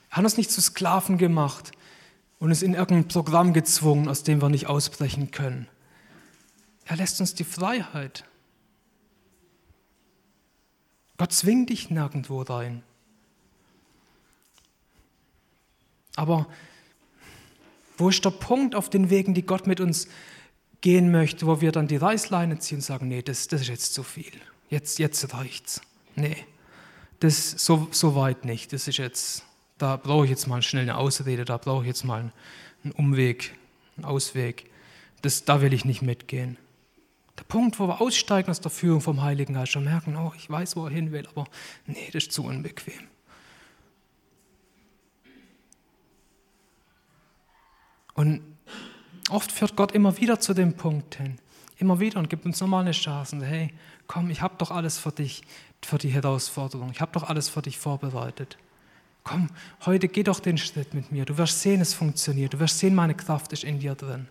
Er 0.09 0.19
hat 0.19 0.25
uns 0.25 0.37
nicht 0.37 0.53
zu 0.53 0.61
Sklaven 0.61 1.19
gemacht 1.19 1.73
und 2.39 2.51
uns 2.51 2.63
in 2.63 2.75
irgendein 2.75 3.09
Programm 3.09 3.53
gezwungen, 3.53 4.09
aus 4.09 4.23
dem 4.23 4.41
wir 4.41 4.51
nicht 4.51 4.69
ausbrechen 4.69 5.33
können. 5.33 5.67
Er 6.85 6.95
lässt 6.95 7.21
uns 7.21 7.35
die 7.35 7.43
Freiheit. 7.43 8.25
Gott 11.17 11.33
zwingt 11.33 11.71
dich 11.71 11.91
nirgendwo 11.91 12.43
rein. 12.43 12.85
Aber 16.15 16.47
wo 17.97 18.11
ist 18.11 18.25
der 18.25 18.31
Punkt 18.31 18.77
auf 18.77 18.89
den 18.89 19.11
Wegen, 19.11 19.35
die 19.35 19.43
Gott 19.43 19.67
mit 19.67 19.81
uns 19.81 20.07
gehen 20.81 21.11
möchte, 21.11 21.47
wo 21.47 21.61
wir 21.61 21.73
dann 21.73 21.89
die 21.89 21.97
Reißleine 21.97 22.59
ziehen 22.59 22.79
und 22.79 22.83
sagen, 22.83 23.09
nee, 23.09 23.23
das, 23.23 23.49
das 23.49 23.63
ist 23.63 23.69
jetzt 23.69 23.95
zu 23.95 24.03
viel. 24.03 24.33
Jetzt, 24.71 24.99
jetzt 24.99 25.33
reicht's. 25.35 25.81
Nee, 26.15 26.37
das 27.21 27.51
so, 27.53 27.89
so 27.91 28.15
weit 28.15 28.45
nicht. 28.45 28.73
Das 28.73 28.87
ist 28.87 28.99
jetzt, 28.99 29.45
da 29.79 29.97
brauche 29.97 30.25
ich 30.25 30.31
jetzt 30.31 30.47
mal 30.47 30.63
schnell 30.63 30.83
eine 30.83 30.97
Ausrede, 30.97 31.45
da 31.45 31.57
brauche 31.57 31.83
ich 31.83 31.89
jetzt 31.89 32.05
mal 32.05 32.33
einen 32.85 32.93
Umweg, 32.93 33.55
einen 33.97 34.05
Ausweg. 34.05 34.71
Das, 35.23 35.45
da 35.45 35.61
will 35.61 35.73
ich 35.73 35.85
nicht 35.85 36.03
mitgehen. 36.03 36.57
Der 37.39 37.45
Punkt, 37.45 37.79
wo 37.79 37.87
wir 37.87 38.01
aussteigen 38.01 38.51
aus 38.51 38.61
der 38.61 38.71
Führung 38.71 39.01
vom 39.01 39.23
Heiligen 39.23 39.55
Geist 39.55 39.77
und 39.77 39.85
merken, 39.85 40.17
oh, 40.17 40.33
ich 40.37 40.51
weiß, 40.51 40.77
wo 40.77 40.87
er 40.87 40.91
hin 40.91 41.13
will, 41.13 41.27
aber 41.29 41.47
nee, 41.87 42.09
das 42.13 42.25
ist 42.25 42.33
zu 42.33 42.45
unbequem. 42.45 43.07
Und 48.15 48.43
oft 49.31 49.53
führt 49.53 49.77
Gott 49.77 49.93
immer 49.93 50.17
wieder 50.19 50.41
zu 50.41 50.55
dem 50.55 50.75
Punkt 50.75 51.17
hin, 51.17 51.39
immer 51.79 52.01
wieder 52.01 52.19
und 52.19 52.31
gibt 52.31 52.47
uns 52.47 52.61
nochmal 52.61 52.83
eine 52.83 52.93
Chance. 52.93 53.45
Hey, 53.45 53.73
komm, 54.07 54.31
ich 54.31 54.43
habe 54.43 54.55
doch 54.59 54.71
alles 54.71 54.99
für 54.99 55.13
dich, 55.13 55.43
für 55.83 55.99
die 55.99 56.11
Herausforderung. 56.11 56.91
Ich 56.91 57.01
habe 57.01 57.13
doch 57.13 57.25
alles 57.25 57.49
für 57.49 57.63
dich 57.63 57.79
vorbereitet. 57.79 58.59
Komm, 59.25 59.51
heute 59.85 60.09
geh 60.09 60.23
doch 60.23 60.41
den 60.41 60.57
Schritt 60.59 60.95
mit 60.95 61.13
mir. 61.13 61.25
Du 61.25 61.37
wirst 61.37 61.61
sehen, 61.61 61.81
es 61.81 61.93
funktioniert. 61.95 62.55
Du 62.55 62.61
wirst 62.61 62.79
sehen, 62.79 62.95
meine 62.95 63.15
Kraft 63.15 63.53
ist 63.53 63.65
in 63.65 63.79
dir 63.79 63.95
drin. 63.95 64.29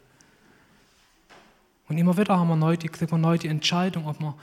Und 1.87 1.97
immer 1.97 2.17
wieder 2.17 2.37
haben 2.37 2.47
wir 2.47 2.55
neu 2.55 2.77
die, 2.77 2.89
kriegen 2.89 3.11
wir 3.11 3.17
neu 3.17 3.37
die 3.37 3.47
Entscheidung, 3.47 4.07
ob 4.07 4.19
wir 4.19 4.35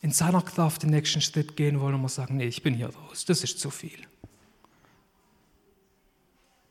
in 0.00 0.10
seiner 0.10 0.42
Kraft 0.42 0.82
den 0.82 0.90
nächsten 0.90 1.20
Schritt 1.20 1.56
gehen 1.56 1.80
wollen 1.80 1.94
und 1.94 2.02
wir 2.02 2.08
sagen, 2.08 2.36
nee, 2.36 2.46
ich 2.46 2.62
bin 2.62 2.74
hier 2.74 2.94
raus, 2.94 3.24
das 3.24 3.44
ist 3.44 3.60
zu 3.60 3.70
viel. 3.70 3.98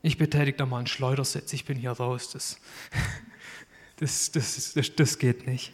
Ich 0.02 0.18
betätige 0.18 0.58
da 0.58 0.66
mal 0.66 0.78
einen 0.78 0.86
Schleudersitz, 0.88 1.52
ich 1.52 1.64
bin 1.64 1.78
hier 1.78 1.92
raus, 1.92 2.30
das, 2.32 2.58
das, 3.96 4.32
das, 4.32 4.74
das, 4.74 4.96
das 4.96 5.18
geht 5.18 5.46
nicht. 5.46 5.72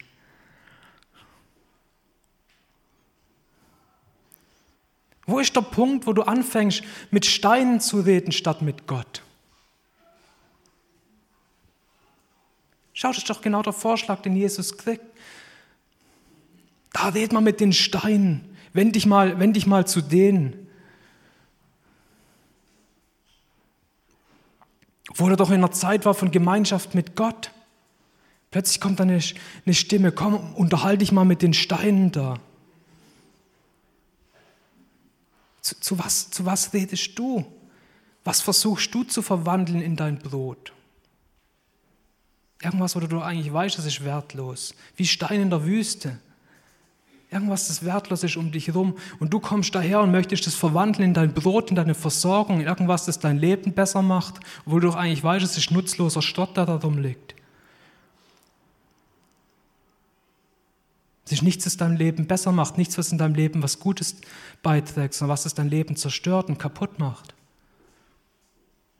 Wo 5.25 5.39
ist 5.39 5.55
der 5.55 5.61
Punkt, 5.61 6.07
wo 6.07 6.13
du 6.13 6.23
anfängst, 6.23 6.83
mit 7.11 7.25
Steinen 7.25 7.79
zu 7.79 7.99
reden 8.01 8.31
statt 8.31 8.61
mit 8.61 8.87
Gott? 8.87 9.21
Schau, 12.93 13.09
das 13.09 13.19
ist 13.19 13.29
doch 13.29 13.41
genau 13.41 13.61
der 13.61 13.73
Vorschlag, 13.73 14.21
den 14.21 14.35
Jesus 14.35 14.77
kriegt. 14.77 15.05
Da 16.91 17.09
redet 17.09 17.31
man 17.31 17.43
mit 17.43 17.59
den 17.59 17.73
Steinen. 17.73 18.57
Wend 18.73 18.95
dich 18.95 19.05
mal, 19.05 19.39
wend 19.39 19.55
dich 19.55 19.67
mal 19.67 19.87
zu 19.87 20.01
denen. 20.01 20.68
Obwohl 25.09 25.31
er 25.31 25.37
doch 25.37 25.49
in 25.49 25.55
einer 25.55 25.71
Zeit 25.71 26.05
war 26.05 26.13
von 26.13 26.31
Gemeinschaft 26.31 26.95
mit 26.95 27.15
Gott. 27.15 27.51
Plötzlich 28.51 28.79
kommt 28.79 28.99
dann 28.99 29.09
eine, 29.09 29.21
eine 29.65 29.75
Stimme, 29.75 30.11
komm, 30.11 30.53
unterhalte 30.55 30.99
dich 30.99 31.11
mal 31.11 31.25
mit 31.25 31.41
den 31.41 31.53
Steinen 31.53 32.11
da. 32.11 32.39
Zu, 35.61 35.79
zu, 35.79 35.99
was, 35.99 36.31
zu 36.31 36.45
was 36.45 36.73
redest 36.73 37.17
du? 37.17 37.45
Was 38.23 38.41
versuchst 38.41 38.93
du 38.93 39.03
zu 39.03 39.21
verwandeln 39.21 39.81
in 39.81 39.95
dein 39.95 40.19
Brot? 40.19 40.73
Irgendwas, 42.61 42.95
wo 42.95 42.99
du 42.99 43.21
eigentlich 43.21 43.51
weißt, 43.51 43.77
das 43.77 43.85
ist 43.85 44.03
wertlos. 44.03 44.75
Wie 44.95 45.07
Stein 45.07 45.41
in 45.41 45.49
der 45.49 45.65
Wüste. 45.65 46.19
Irgendwas, 47.31 47.67
das 47.67 47.85
wertlos 47.85 48.23
ist 48.23 48.37
um 48.37 48.51
dich 48.51 48.67
herum. 48.67 48.95
Und 49.19 49.31
du 49.31 49.39
kommst 49.39 49.75
daher 49.75 50.01
und 50.01 50.11
möchtest 50.11 50.47
das 50.47 50.55
verwandeln 50.55 51.09
in 51.09 51.13
dein 51.13 51.33
Brot, 51.33 51.69
in 51.69 51.75
deine 51.75 51.93
Versorgung, 51.93 52.61
in 52.61 52.67
irgendwas, 52.67 53.05
das 53.05 53.19
dein 53.19 53.37
Leben 53.37 53.73
besser 53.73 54.01
macht, 54.01 54.39
obwohl 54.65 54.81
du 54.81 54.87
doch 54.87 54.95
eigentlich 54.95 55.23
weißt, 55.23 55.45
es 55.45 55.57
ist 55.57 55.71
nutzloser 55.71 56.23
Stott, 56.23 56.57
der 56.57 56.65
da 56.65 56.77
drum 56.77 56.97
liegt. 56.97 57.35
Es 61.25 61.33
ist 61.33 61.43
nichts, 61.43 61.65
das 61.65 61.77
dein 61.77 61.95
Leben 61.95 62.25
besser 62.25 62.51
macht, 62.51 62.79
nichts, 62.79 62.97
was 62.97 63.11
in 63.11 63.19
deinem 63.19 63.35
Leben 63.35 63.61
was 63.61 63.79
Gutes 63.79 64.15
beiträgt, 64.63 65.13
sondern 65.13 65.33
was 65.33 65.45
es 65.45 65.53
dein 65.53 65.69
Leben 65.69 65.95
zerstört 65.95 66.49
und 66.49 66.57
kaputt 66.57 66.97
macht. 66.97 67.35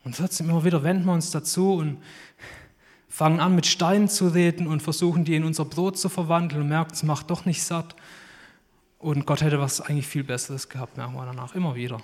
Und 0.04 0.16
trotzdem 0.16 0.48
immer 0.48 0.64
wieder 0.64 0.84
wenden 0.84 1.06
wir 1.06 1.14
uns 1.14 1.32
dazu 1.32 1.74
und 1.74 1.98
fangen 3.08 3.40
an, 3.40 3.56
mit 3.56 3.66
Steinen 3.66 4.08
zu 4.08 4.28
reden 4.28 4.68
und 4.68 4.84
versuchen, 4.84 5.26
die 5.26 5.36
in 5.36 5.44
unser 5.44 5.66
Brot 5.66 5.98
zu 5.98 6.08
verwandeln 6.08 6.62
und 6.62 6.70
merken, 6.70 6.94
es 6.94 7.02
macht 7.02 7.32
doch 7.32 7.46
nicht 7.46 7.64
satt. 7.64 7.96
Und 9.00 9.26
Gott 9.26 9.42
hätte 9.42 9.60
was 9.60 9.80
eigentlich 9.80 10.08
viel 10.08 10.26
Besseres 10.26 10.68
gehabt, 10.68 10.98
merken 10.98 11.16
wir 11.16 11.26
danach 11.26 11.56
immer 11.56 11.74
wieder. 11.76 12.02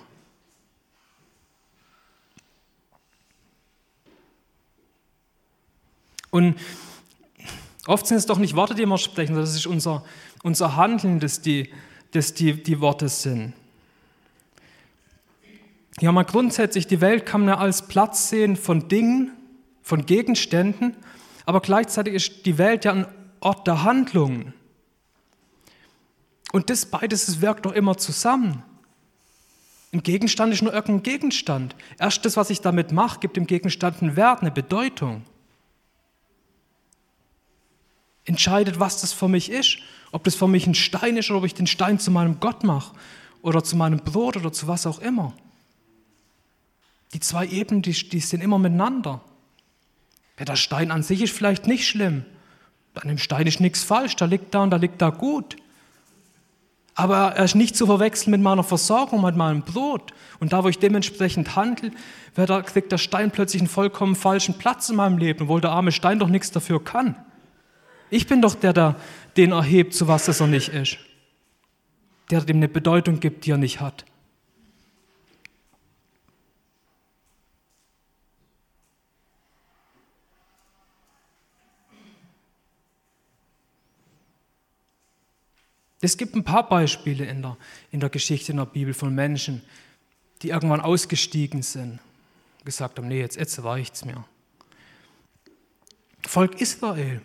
Und 6.30 6.56
oft 7.86 8.06
sind 8.06 8.16
es 8.16 8.26
doch 8.26 8.38
nicht 8.38 8.56
Worte, 8.56 8.74
die 8.74 8.86
wir 8.86 8.98
sprechen, 8.98 9.34
sondern 9.34 9.44
das 9.44 9.54
ist 9.54 9.66
unser, 9.66 10.04
unser 10.42 10.76
Handeln, 10.76 11.20
das 11.20 11.40
die, 11.40 11.70
das 12.12 12.34
die, 12.34 12.62
die 12.62 12.80
Worte 12.80 13.08
sind. 13.08 13.52
Ja, 16.00 16.12
mal 16.12 16.24
grundsätzlich, 16.24 16.86
die 16.86 17.00
Welt 17.00 17.24
kann 17.24 17.44
man 17.46 17.54
als 17.54 17.88
Platz 17.88 18.28
sehen 18.28 18.56
von 18.56 18.88
Dingen, 18.88 19.32
von 19.82 20.04
Gegenständen, 20.04 20.96
aber 21.46 21.60
gleichzeitig 21.60 22.14
ist 22.14 22.46
die 22.46 22.58
Welt 22.58 22.84
ja 22.84 22.92
ein 22.92 23.06
Ort 23.40 23.66
der 23.66 23.82
Handlungen. 23.84 24.52
Und 26.52 26.70
das 26.70 26.86
beides 26.86 27.26
das 27.26 27.40
wirkt 27.40 27.66
doch 27.66 27.72
immer 27.72 27.96
zusammen. 27.96 28.62
Ein 29.92 30.02
Gegenstand 30.02 30.52
ist 30.52 30.62
nur 30.62 30.74
irgendein 30.74 31.02
Gegenstand. 31.02 31.74
Erst 31.98 32.24
das, 32.24 32.36
was 32.36 32.50
ich 32.50 32.60
damit 32.60 32.92
mache, 32.92 33.20
gibt 33.20 33.36
dem 33.36 33.46
Gegenstand 33.46 34.02
einen 34.02 34.16
Wert, 34.16 34.40
eine 34.40 34.50
Bedeutung. 34.50 35.22
Entscheidet, 38.24 38.80
was 38.80 39.00
das 39.00 39.12
für 39.12 39.28
mich 39.28 39.50
ist. 39.50 39.78
Ob 40.12 40.24
das 40.24 40.34
für 40.34 40.48
mich 40.48 40.66
ein 40.66 40.74
Stein 40.74 41.16
ist 41.16 41.30
oder 41.30 41.38
ob 41.38 41.44
ich 41.44 41.54
den 41.54 41.66
Stein 41.66 41.98
zu 41.98 42.10
meinem 42.10 42.40
Gott 42.40 42.64
mache 42.64 42.94
oder 43.42 43.62
zu 43.62 43.76
meinem 43.76 44.00
Brot 44.00 44.36
oder 44.36 44.52
zu 44.52 44.66
was 44.66 44.86
auch 44.86 44.98
immer. 44.98 45.32
Die 47.12 47.20
zwei 47.20 47.46
Ebenen, 47.46 47.82
die, 47.82 47.92
die 47.92 48.20
sind 48.20 48.42
immer 48.42 48.58
miteinander. 48.58 49.22
Ja, 50.38 50.44
der 50.44 50.56
Stein 50.56 50.90
an 50.90 51.02
sich 51.02 51.22
ist 51.22 51.32
vielleicht 51.32 51.66
nicht 51.66 51.86
schlimm. 51.86 52.24
An 52.94 53.08
dem 53.08 53.18
Stein 53.18 53.46
ist 53.46 53.60
nichts 53.60 53.82
falsch, 53.82 54.16
da 54.16 54.24
liegt 54.24 54.54
da 54.54 54.62
und 54.62 54.70
da 54.70 54.76
liegt 54.76 55.00
da 55.00 55.10
gut. 55.10 55.56
Aber 56.98 57.32
er 57.36 57.44
ist 57.44 57.54
nicht 57.54 57.76
zu 57.76 57.84
verwechseln 57.84 58.30
mit 58.30 58.40
meiner 58.40 58.64
Versorgung, 58.64 59.22
mit 59.22 59.36
meinem 59.36 59.62
Brot. 59.62 60.12
Und 60.40 60.54
da, 60.54 60.64
wo 60.64 60.68
ich 60.68 60.78
dementsprechend 60.78 61.54
handle, 61.54 61.92
kriegt 62.34 62.90
der 62.90 62.98
Stein 62.98 63.30
plötzlich 63.30 63.60
einen 63.60 63.68
vollkommen 63.68 64.16
falschen 64.16 64.56
Platz 64.56 64.88
in 64.88 64.96
meinem 64.96 65.18
Leben, 65.18 65.42
obwohl 65.42 65.60
der 65.60 65.70
arme 65.70 65.92
Stein 65.92 66.18
doch 66.18 66.28
nichts 66.28 66.50
dafür 66.50 66.82
kann. 66.82 67.14
Ich 68.08 68.26
bin 68.26 68.40
doch 68.40 68.54
der, 68.54 68.72
der 68.72 68.96
den 69.36 69.52
erhebt, 69.52 69.92
zu 69.92 70.08
was 70.08 70.26
es 70.28 70.40
er 70.40 70.46
nicht 70.46 70.70
ist. 70.70 70.96
Der 72.30 72.40
dem 72.40 72.56
eine 72.56 72.68
Bedeutung 72.68 73.20
gibt, 73.20 73.44
die 73.44 73.50
er 73.50 73.58
nicht 73.58 73.80
hat. 73.80 74.06
Es 86.06 86.16
gibt 86.16 86.36
ein 86.36 86.44
paar 86.44 86.68
Beispiele 86.68 87.24
in 87.24 87.42
der, 87.42 87.56
in 87.90 87.98
der 87.98 88.10
Geschichte 88.10 88.52
in 88.52 88.58
der 88.58 88.66
Bibel 88.66 88.94
von 88.94 89.12
Menschen, 89.12 89.60
die 90.40 90.50
irgendwann 90.50 90.80
ausgestiegen 90.80 91.62
sind, 91.62 91.98
gesagt 92.64 92.98
haben, 92.98 93.08
nee, 93.08 93.18
jetzt, 93.18 93.34
jetzt 93.34 93.60
reicht's 93.64 94.04
mir. 94.04 94.24
Volk 96.24 96.60
Israel. 96.60 97.20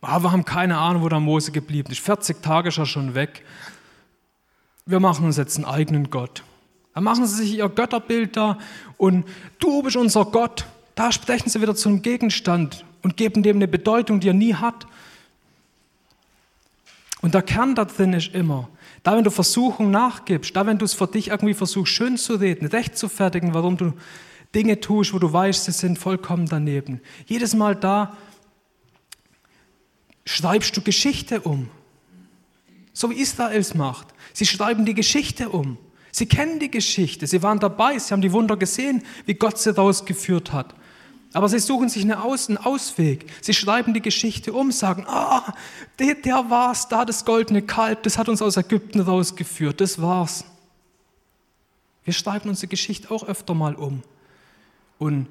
Ah, 0.00 0.18
wir 0.24 0.32
haben 0.32 0.44
keine 0.44 0.76
Ahnung, 0.76 1.02
wo 1.02 1.08
der 1.08 1.20
Mose 1.20 1.52
geblieben 1.52 1.92
ist. 1.92 2.00
40 2.00 2.42
Tage 2.42 2.70
ist 2.70 2.78
er 2.78 2.86
schon 2.86 3.14
weg. 3.14 3.44
Wir 4.86 4.98
machen 4.98 5.26
uns 5.26 5.36
jetzt 5.36 5.54
einen 5.54 5.66
eigenen 5.66 6.10
Gott. 6.10 6.42
Dann 6.94 7.04
machen 7.04 7.28
sie 7.28 7.44
sich 7.44 7.58
ihr 7.58 7.68
Götterbild 7.68 8.36
da 8.36 8.58
und 8.96 9.24
du 9.60 9.84
bist 9.84 9.94
unser 9.94 10.24
Gott. 10.24 10.66
Da 10.96 11.12
sprechen 11.12 11.48
sie 11.48 11.62
wieder 11.62 11.76
zum 11.76 12.02
Gegenstand 12.02 12.84
und 13.02 13.16
geben 13.16 13.44
dem 13.44 13.58
eine 13.58 13.68
Bedeutung, 13.68 14.18
die 14.18 14.30
er 14.30 14.34
nie 14.34 14.54
hat. 14.54 14.88
Und 17.22 17.34
der 17.34 17.42
Kern 17.42 17.74
da 17.74 17.84
drin 17.84 18.12
ist 18.14 18.34
immer, 18.34 18.68
da 19.02 19.16
wenn 19.16 19.24
du 19.24 19.30
Versuchung 19.30 19.90
nachgibst, 19.90 20.54
da 20.56 20.66
wenn 20.66 20.78
du 20.78 20.84
es 20.84 20.94
für 20.94 21.06
dich 21.06 21.28
irgendwie 21.28 21.54
versuchst, 21.54 21.92
schön 21.92 22.16
zu 22.16 22.34
reden, 22.34 22.66
recht 22.66 22.96
zu 22.96 23.08
fertigen, 23.08 23.52
warum 23.54 23.76
du 23.76 23.92
Dinge 24.54 24.80
tust, 24.80 25.12
wo 25.12 25.18
du 25.18 25.32
weißt, 25.32 25.64
sie 25.64 25.72
sind 25.72 25.98
vollkommen 25.98 26.46
daneben. 26.46 27.00
Jedes 27.26 27.54
Mal 27.54 27.76
da 27.76 28.16
schreibst 30.24 30.76
du 30.76 30.80
Geschichte 30.80 31.40
um. 31.42 31.68
So 32.92 33.10
wie 33.10 33.20
Israel 33.20 33.58
es 33.58 33.74
macht. 33.74 34.08
Sie 34.32 34.46
schreiben 34.46 34.84
die 34.84 34.94
Geschichte 34.94 35.48
um. 35.48 35.78
Sie 36.12 36.26
kennen 36.26 36.58
die 36.58 36.70
Geschichte. 36.70 37.26
Sie 37.26 37.42
waren 37.42 37.60
dabei. 37.60 37.98
Sie 37.98 38.12
haben 38.12 38.22
die 38.22 38.32
Wunder 38.32 38.56
gesehen, 38.56 39.02
wie 39.26 39.34
Gott 39.34 39.58
sie 39.58 39.74
rausgeführt 39.74 40.52
hat. 40.52 40.74
Aber 41.32 41.48
sie 41.48 41.60
suchen 41.60 41.88
sich 41.88 42.02
eine 42.02 42.22
Aus, 42.22 42.48
einen 42.48 42.58
Ausweg. 42.58 43.26
Sie 43.40 43.54
schreiben 43.54 43.94
die 43.94 44.02
Geschichte 44.02 44.52
um, 44.52 44.72
sagen, 44.72 45.04
ah, 45.06 45.54
der, 45.98 46.14
der 46.16 46.50
war's, 46.50 46.88
da 46.88 47.04
das 47.04 47.24
goldene 47.24 47.62
Kalb, 47.62 48.02
das 48.02 48.18
hat 48.18 48.28
uns 48.28 48.42
aus 48.42 48.56
Ägypten 48.56 49.00
rausgeführt, 49.00 49.80
das 49.80 50.00
war's. 50.02 50.44
Wir 52.04 52.14
schreiben 52.14 52.48
unsere 52.48 52.66
Geschichte 52.66 53.10
auch 53.10 53.24
öfter 53.24 53.54
mal 53.54 53.76
um 53.76 54.02
und 54.98 55.28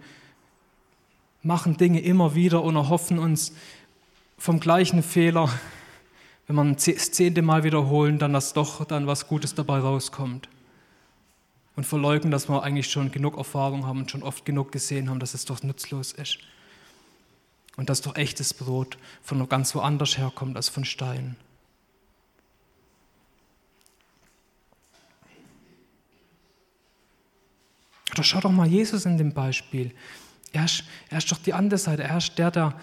machen 1.41 1.75
Dinge 1.75 1.99
immer 1.99 2.33
wieder 2.33 2.63
und 2.63 2.75
erhoffen 2.75 3.19
uns 3.19 3.53
vom 4.37 4.61
gleichen 4.61 5.03
Fehler, 5.03 5.49
wenn 6.47 6.55
man 6.55 6.75
das 6.75 7.11
zehnte 7.11 7.41
Mal 7.41 7.63
wiederholen, 7.63 8.19
dann 8.19 8.33
dass 8.33 8.53
doch 8.53 8.85
dann 8.85 9.05
was 9.05 9.27
Gutes 9.27 9.53
dabei 9.53 9.79
rauskommt 9.79 10.47
und 11.79 11.85
verleugnen, 11.85 12.29
dass 12.29 12.49
wir 12.49 12.61
eigentlich 12.61 12.91
schon 12.91 13.09
genug 13.09 13.37
Erfahrung 13.37 13.87
haben 13.87 13.99
und 13.99 14.11
schon 14.11 14.21
oft 14.21 14.43
genug 14.43 14.73
gesehen 14.73 15.09
haben, 15.09 15.21
dass 15.21 15.33
es 15.33 15.45
doch 15.45 15.63
nutzlos 15.63 16.11
ist. 16.11 16.39
Und 17.77 17.89
dass 17.89 18.01
doch 18.01 18.17
echtes 18.17 18.53
Brot 18.53 18.97
von 19.23 19.47
ganz 19.47 19.73
woanders 19.75 20.17
herkommt 20.17 20.57
als 20.57 20.67
von 20.67 20.83
Stein. 20.83 21.37
Oder 28.11 28.23
schau 28.23 28.41
doch 28.41 28.51
mal 28.51 28.67
Jesus 28.67 29.05
in 29.05 29.17
dem 29.17 29.33
Beispiel. 29.33 29.93
Er 30.51 30.65
ist, 30.65 30.83
er 31.09 31.19
ist 31.19 31.31
doch 31.31 31.37
die 31.37 31.53
andere 31.53 31.77
Seite. 31.77 32.03
Er 32.03 32.17
ist 32.17 32.37
der, 32.37 32.51
der 32.51 32.77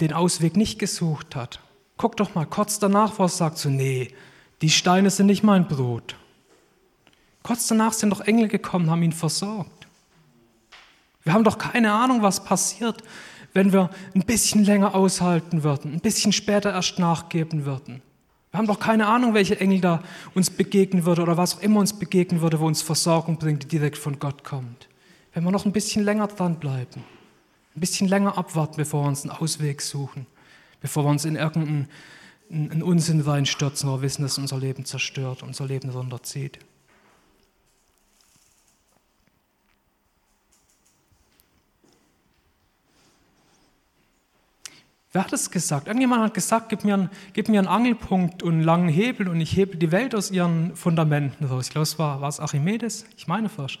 den 0.00 0.12
Ausweg 0.12 0.56
nicht 0.56 0.80
gesucht 0.80 1.36
hat. 1.36 1.60
Guck 1.98 2.16
doch 2.16 2.34
mal 2.34 2.46
kurz 2.46 2.80
danach, 2.80 3.16
er 3.20 3.28
sagt 3.28 3.58
so, 3.58 3.68
nee, 3.68 4.12
die 4.60 4.70
Steine 4.70 5.10
sind 5.10 5.26
nicht 5.26 5.44
mein 5.44 5.68
Brot. 5.68 6.16
Kurz 7.44 7.68
danach 7.68 7.92
sind 7.92 8.08
doch 8.08 8.22
Engel 8.22 8.48
gekommen, 8.48 8.90
haben 8.90 9.02
ihn 9.02 9.12
versorgt. 9.12 9.86
Wir 11.24 11.34
haben 11.34 11.44
doch 11.44 11.58
keine 11.58 11.92
Ahnung, 11.92 12.22
was 12.22 12.42
passiert, 12.42 13.04
wenn 13.52 13.72
wir 13.72 13.90
ein 14.14 14.22
bisschen 14.22 14.64
länger 14.64 14.94
aushalten 14.94 15.62
würden, 15.62 15.92
ein 15.92 16.00
bisschen 16.00 16.32
später 16.32 16.72
erst 16.72 16.98
nachgeben 16.98 17.66
würden. 17.66 18.02
Wir 18.50 18.58
haben 18.58 18.66
doch 18.66 18.80
keine 18.80 19.06
Ahnung, 19.06 19.34
welche 19.34 19.60
Engel 19.60 19.80
da 19.80 20.02
uns 20.34 20.48
begegnen 20.48 21.04
würde 21.04 21.22
oder 21.22 21.36
was 21.36 21.56
auch 21.56 21.60
immer 21.60 21.80
uns 21.80 21.92
begegnen 21.92 22.40
würde, 22.40 22.60
wo 22.60 22.66
uns 22.66 22.80
Versorgung 22.80 23.36
bringt, 23.36 23.64
die 23.64 23.68
direkt 23.68 23.98
von 23.98 24.18
Gott 24.18 24.42
kommt. 24.42 24.88
Wenn 25.34 25.44
wir 25.44 25.50
noch 25.50 25.66
ein 25.66 25.72
bisschen 25.72 26.02
länger 26.02 26.28
dranbleiben, 26.28 27.02
ein 27.76 27.80
bisschen 27.80 28.08
länger 28.08 28.38
abwarten, 28.38 28.76
bevor 28.76 29.04
wir 29.04 29.08
uns 29.08 29.22
einen 29.22 29.32
Ausweg 29.32 29.82
suchen, 29.82 30.26
bevor 30.80 31.04
wir 31.04 31.10
uns 31.10 31.26
in 31.26 31.36
irgendeinen 31.36 32.82
Unsinn 32.82 33.20
reinstürzen 33.20 33.90
oder 33.90 34.00
wissen, 34.00 34.22
dass 34.22 34.38
unser 34.38 34.58
Leben 34.58 34.86
zerstört, 34.86 35.42
unser 35.42 35.66
Leben 35.66 35.90
runterzieht. 35.90 36.58
Wer 45.14 45.22
hat 45.22 45.32
es 45.32 45.48
gesagt? 45.48 45.86
Irgendjemand 45.86 46.24
hat 46.24 46.34
gesagt, 46.34 46.70
gib 46.70 46.82
mir, 46.82 46.94
einen, 46.94 47.10
gib 47.34 47.48
mir 47.48 47.60
einen 47.60 47.68
Angelpunkt 47.68 48.42
und 48.42 48.54
einen 48.54 48.64
langen 48.64 48.88
Hebel 48.88 49.28
und 49.28 49.40
ich 49.40 49.56
hebel 49.56 49.78
die 49.78 49.92
Welt 49.92 50.12
aus 50.12 50.32
ihren 50.32 50.74
Fundamenten 50.74 51.46
raus. 51.46 51.66
Ich 51.66 51.70
glaube, 51.70 51.84
es 51.84 51.96
war, 52.00 52.20
war 52.20 52.28
es 52.28 52.40
Archimedes? 52.40 53.06
Ich 53.16 53.28
meine 53.28 53.48
fast. 53.48 53.78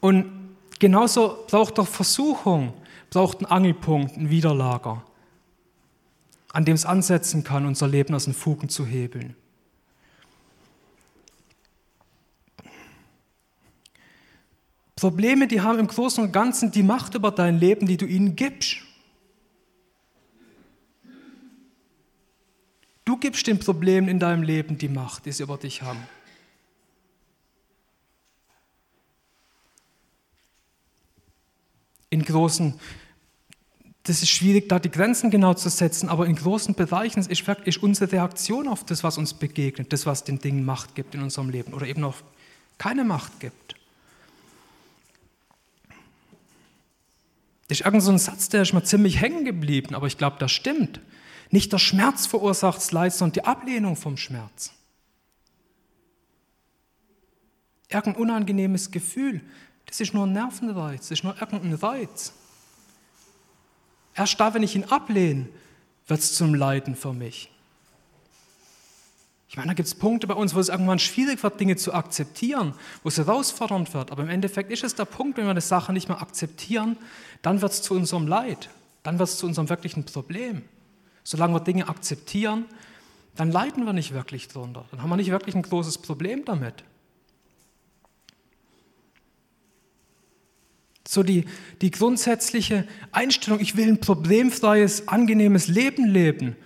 Und 0.00 0.32
genauso 0.78 1.44
braucht 1.46 1.76
doch 1.76 1.86
Versuchung, 1.86 2.72
braucht 3.10 3.40
einen 3.40 3.52
Angelpunkt, 3.52 4.16
ein 4.16 4.30
Widerlager, 4.30 5.02
an 6.54 6.64
dem 6.64 6.74
es 6.74 6.86
ansetzen 6.86 7.44
kann, 7.44 7.66
unser 7.66 7.86
Leben 7.86 8.14
aus 8.14 8.24
den 8.24 8.32
Fugen 8.32 8.70
zu 8.70 8.86
hebeln. 8.86 9.36
Probleme, 15.02 15.48
die 15.48 15.60
haben 15.60 15.80
im 15.80 15.88
Großen 15.88 16.22
und 16.22 16.30
Ganzen 16.30 16.70
die 16.70 16.84
Macht 16.84 17.16
über 17.16 17.32
dein 17.32 17.58
Leben, 17.58 17.88
die 17.88 17.96
du 17.96 18.06
ihnen 18.06 18.36
gibst. 18.36 18.76
Du 23.04 23.16
gibst 23.16 23.48
den 23.48 23.58
Problemen 23.58 24.06
in 24.06 24.20
deinem 24.20 24.44
Leben 24.44 24.78
die 24.78 24.88
Macht, 24.88 25.26
die 25.26 25.32
sie 25.32 25.42
über 25.42 25.56
dich 25.56 25.82
haben. 25.82 25.98
In 32.08 32.22
großen, 32.22 32.78
das 34.04 34.22
ist 34.22 34.30
schwierig, 34.30 34.68
da 34.68 34.78
die 34.78 34.92
Grenzen 34.92 35.32
genau 35.32 35.54
zu 35.54 35.68
setzen, 35.68 36.08
aber 36.10 36.26
in 36.26 36.36
großen 36.36 36.76
Bereichen 36.76 37.26
ist 37.26 37.44
wirklich 37.48 37.82
unsere 37.82 38.12
Reaktion 38.12 38.68
auf 38.68 38.86
das, 38.86 39.02
was 39.02 39.18
uns 39.18 39.34
begegnet, 39.34 39.92
das, 39.92 40.06
was 40.06 40.22
den 40.22 40.38
Dingen 40.38 40.64
Macht 40.64 40.94
gibt 40.94 41.16
in 41.16 41.22
unserem 41.22 41.50
Leben 41.50 41.74
oder 41.74 41.88
eben 41.88 42.04
auch 42.04 42.18
keine 42.78 43.02
Macht 43.02 43.40
gibt. 43.40 43.81
Das 47.68 47.80
ist 47.80 47.86
irgend 47.86 48.02
so 48.02 48.16
Satz, 48.18 48.48
der 48.48 48.62
ist 48.62 48.72
mir 48.72 48.82
ziemlich 48.82 49.20
hängen 49.20 49.44
geblieben, 49.44 49.94
aber 49.94 50.06
ich 50.06 50.18
glaube, 50.18 50.36
das 50.38 50.52
stimmt. 50.52 51.00
Nicht 51.50 51.72
der 51.72 51.78
Schmerz 51.78 52.26
verursacht 52.26 52.90
Leid, 52.92 53.12
sondern 53.12 53.34
die 53.34 53.44
Ablehnung 53.44 53.96
vom 53.96 54.16
Schmerz. 54.16 54.72
Irgendein 57.88 58.22
unangenehmes 58.22 58.90
Gefühl, 58.90 59.42
das 59.86 60.00
ist 60.00 60.14
nur 60.14 60.26
ein 60.26 60.32
Nervenreiz, 60.32 61.08
das 61.08 61.18
ist 61.18 61.24
nur 61.24 61.38
irgendein 61.38 61.74
Reiz. 61.74 62.32
Erst 64.14 64.40
da, 64.40 64.54
wenn 64.54 64.62
ich 64.62 64.74
ihn 64.74 64.84
ablehne, 64.84 65.48
wird 66.06 66.20
es 66.20 66.34
zum 66.34 66.54
Leiden 66.54 66.96
für 66.96 67.12
mich. 67.12 67.51
Ich 69.52 69.58
meine, 69.58 69.68
da 69.68 69.74
gibt 69.74 69.86
es 69.86 69.94
Punkte 69.94 70.26
bei 70.26 70.32
uns, 70.32 70.54
wo 70.54 70.60
es 70.60 70.70
irgendwann 70.70 70.98
schwierig 70.98 71.42
wird, 71.42 71.60
Dinge 71.60 71.76
zu 71.76 71.92
akzeptieren, 71.92 72.72
wo 73.02 73.10
es 73.10 73.18
herausfordernd 73.18 73.92
wird. 73.92 74.10
Aber 74.10 74.22
im 74.22 74.30
Endeffekt 74.30 74.72
ist 74.72 74.82
es 74.82 74.94
der 74.94 75.04
Punkt, 75.04 75.36
wenn 75.36 75.44
wir 75.44 75.50
eine 75.50 75.60
Sache 75.60 75.92
nicht 75.92 76.08
mehr 76.08 76.22
akzeptieren, 76.22 76.96
dann 77.42 77.60
wird 77.60 77.70
es 77.70 77.82
zu 77.82 77.92
unserem 77.92 78.26
Leid, 78.26 78.70
dann 79.02 79.18
wird 79.18 79.28
es 79.28 79.36
zu 79.36 79.44
unserem 79.44 79.68
wirklichen 79.68 80.04
Problem. 80.04 80.62
Solange 81.22 81.52
wir 81.52 81.60
Dinge 81.60 81.86
akzeptieren, 81.90 82.64
dann 83.36 83.52
leiden 83.52 83.84
wir 83.84 83.92
nicht 83.92 84.14
wirklich 84.14 84.48
drunter. 84.48 84.86
Dann 84.90 85.02
haben 85.02 85.10
wir 85.10 85.18
nicht 85.18 85.30
wirklich 85.30 85.54
ein 85.54 85.60
großes 85.60 85.98
Problem 85.98 86.46
damit. 86.46 86.82
So 91.06 91.22
die, 91.22 91.44
die 91.82 91.90
grundsätzliche 91.90 92.88
Einstellung, 93.10 93.60
ich 93.60 93.76
will 93.76 93.88
ein 93.88 94.00
problemfreies, 94.00 95.08
angenehmes 95.08 95.68
Leben 95.68 96.06
leben 96.06 96.56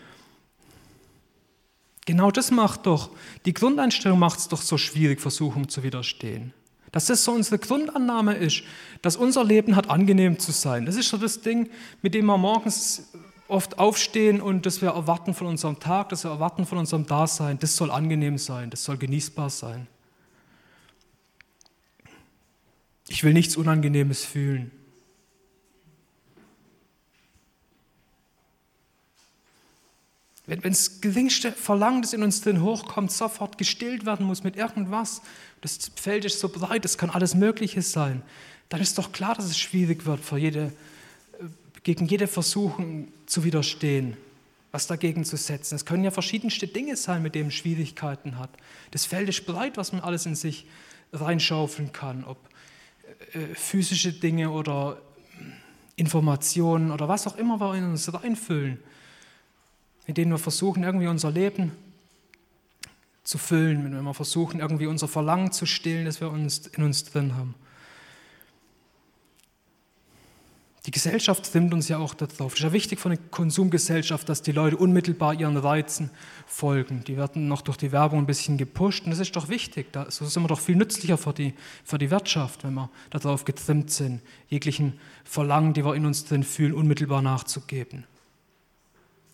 Genau 2.06 2.30
das 2.30 2.52
macht 2.52 2.86
doch, 2.86 3.10
die 3.44 3.52
Grundeinstellung 3.52 4.18
macht 4.18 4.38
es 4.38 4.48
doch 4.48 4.62
so 4.62 4.78
schwierig, 4.78 5.20
Versuchung 5.20 5.68
zu 5.68 5.82
widerstehen. 5.82 6.54
Dass 6.92 7.06
das 7.06 7.24
so 7.24 7.32
unsere 7.32 7.58
Grundannahme 7.58 8.34
ist, 8.34 8.62
dass 9.02 9.16
unser 9.16 9.44
Leben 9.44 9.76
hat, 9.76 9.90
angenehm 9.90 10.38
zu 10.38 10.52
sein. 10.52 10.86
Das 10.86 10.96
ist 10.96 11.08
so 11.08 11.18
das 11.18 11.42
Ding, 11.42 11.68
mit 12.02 12.14
dem 12.14 12.26
wir 12.26 12.38
morgens 12.38 13.12
oft 13.48 13.78
aufstehen 13.78 14.40
und 14.40 14.66
das 14.66 14.80
wir 14.82 14.90
erwarten 14.90 15.34
von 15.34 15.48
unserem 15.48 15.80
Tag, 15.80 16.08
das 16.08 16.24
wir 16.24 16.30
erwarten 16.30 16.64
von 16.64 16.78
unserem 16.78 17.06
Dasein. 17.06 17.58
Das 17.58 17.76
soll 17.76 17.90
angenehm 17.90 18.38
sein, 18.38 18.70
das 18.70 18.84
soll 18.84 18.96
genießbar 18.96 19.50
sein. 19.50 19.88
Ich 23.08 23.24
will 23.24 23.32
nichts 23.32 23.56
Unangenehmes 23.56 24.24
fühlen. 24.24 24.70
Wenn, 30.46 30.60
das 30.60 31.00
geringste 31.00 31.50
Verlangen, 31.50 32.02
das 32.02 32.12
in 32.12 32.22
uns 32.22 32.40
drin 32.40 32.62
hochkommt, 32.62 33.10
sofort 33.10 33.58
gestillt 33.58 34.06
werden 34.06 34.24
muss 34.24 34.44
mit 34.44 34.56
irgendwas, 34.56 35.20
das 35.60 35.90
Feld 35.96 36.24
ist 36.24 36.38
so 36.38 36.48
breit, 36.48 36.84
es 36.84 36.96
kann 36.96 37.10
alles 37.10 37.34
Mögliche 37.34 37.82
sein, 37.82 38.22
dann 38.68 38.80
ist 38.80 38.96
doch 38.96 39.10
klar, 39.10 39.34
dass 39.34 39.46
es 39.46 39.58
schwierig 39.58 40.06
wird, 40.06 40.20
jede, 40.36 40.66
äh, 41.40 41.44
gegen 41.82 42.06
jede 42.06 42.28
Versuchung 42.28 43.08
zu 43.26 43.42
widerstehen, 43.42 44.16
was 44.70 44.86
dagegen 44.86 45.24
zu 45.24 45.36
setzen. 45.36 45.74
Es 45.74 45.84
können 45.84 46.04
ja 46.04 46.12
verschiedenste 46.12 46.68
Dinge 46.68 46.96
sein, 46.96 47.22
mit 47.22 47.34
denen 47.34 47.50
Schwierigkeiten 47.50 48.38
hat. 48.38 48.50
Das 48.92 49.04
Feld 49.04 49.28
ist 49.28 49.46
breit, 49.46 49.76
was 49.76 49.92
man 49.92 50.00
alles 50.00 50.26
in 50.26 50.36
sich 50.36 50.66
reinschaufeln 51.12 51.92
kann, 51.92 52.24
ob 52.24 52.38
äh, 53.32 53.54
physische 53.54 54.12
Dinge 54.12 54.50
oder 54.50 54.98
Informationen 55.96 56.92
oder 56.92 57.08
was 57.08 57.26
auch 57.26 57.36
immer 57.36 57.58
wir 57.58 57.74
in 57.74 57.84
uns 57.84 58.12
reinfüllen 58.12 58.78
mit 60.06 60.16
denen 60.16 60.30
wir 60.30 60.38
versuchen, 60.38 60.84
irgendwie 60.84 61.08
unser 61.08 61.30
Leben 61.30 61.72
zu 63.24 63.38
füllen, 63.38 63.84
wenn 63.84 64.04
wir 64.04 64.14
versuchen, 64.14 64.60
irgendwie 64.60 64.86
unser 64.86 65.08
Verlangen 65.08 65.52
zu 65.52 65.66
stillen, 65.66 66.04
das 66.04 66.20
wir 66.20 66.30
uns, 66.30 66.68
in 66.68 66.84
uns 66.84 67.04
drin 67.04 67.34
haben. 67.34 67.54
Die 70.86 70.92
Gesellschaft 70.92 71.50
trimmt 71.50 71.74
uns 71.74 71.88
ja 71.88 71.98
auch 71.98 72.14
darauf. 72.14 72.52
Es 72.52 72.60
ist 72.60 72.64
ja 72.64 72.72
wichtig 72.72 73.00
für 73.00 73.08
eine 73.08 73.16
Konsumgesellschaft, 73.18 74.28
dass 74.28 74.42
die 74.42 74.52
Leute 74.52 74.76
unmittelbar 74.76 75.34
ihren 75.34 75.56
Reizen 75.56 76.10
folgen. 76.46 77.02
Die 77.02 77.16
werden 77.16 77.48
noch 77.48 77.62
durch 77.62 77.76
die 77.76 77.90
Werbung 77.90 78.20
ein 78.20 78.26
bisschen 78.26 78.56
gepusht 78.56 79.04
und 79.04 79.10
das 79.10 79.18
ist 79.18 79.34
doch 79.34 79.48
wichtig. 79.48 79.88
So 80.10 80.24
sind 80.26 80.44
wir 80.44 80.48
doch 80.48 80.60
viel 80.60 80.76
nützlicher 80.76 81.18
für 81.18 81.32
die, 81.32 81.54
für 81.82 81.98
die 81.98 82.12
Wirtschaft, 82.12 82.62
wenn 82.62 82.74
wir 82.74 82.88
darauf 83.10 83.44
getrimmt 83.44 83.90
sind, 83.90 84.20
jeglichen 84.48 84.92
Verlangen, 85.24 85.72
die 85.72 85.84
wir 85.84 85.96
in 85.96 86.06
uns 86.06 86.24
drin 86.24 86.44
fühlen, 86.44 86.72
unmittelbar 86.72 87.20
nachzugeben. 87.20 88.04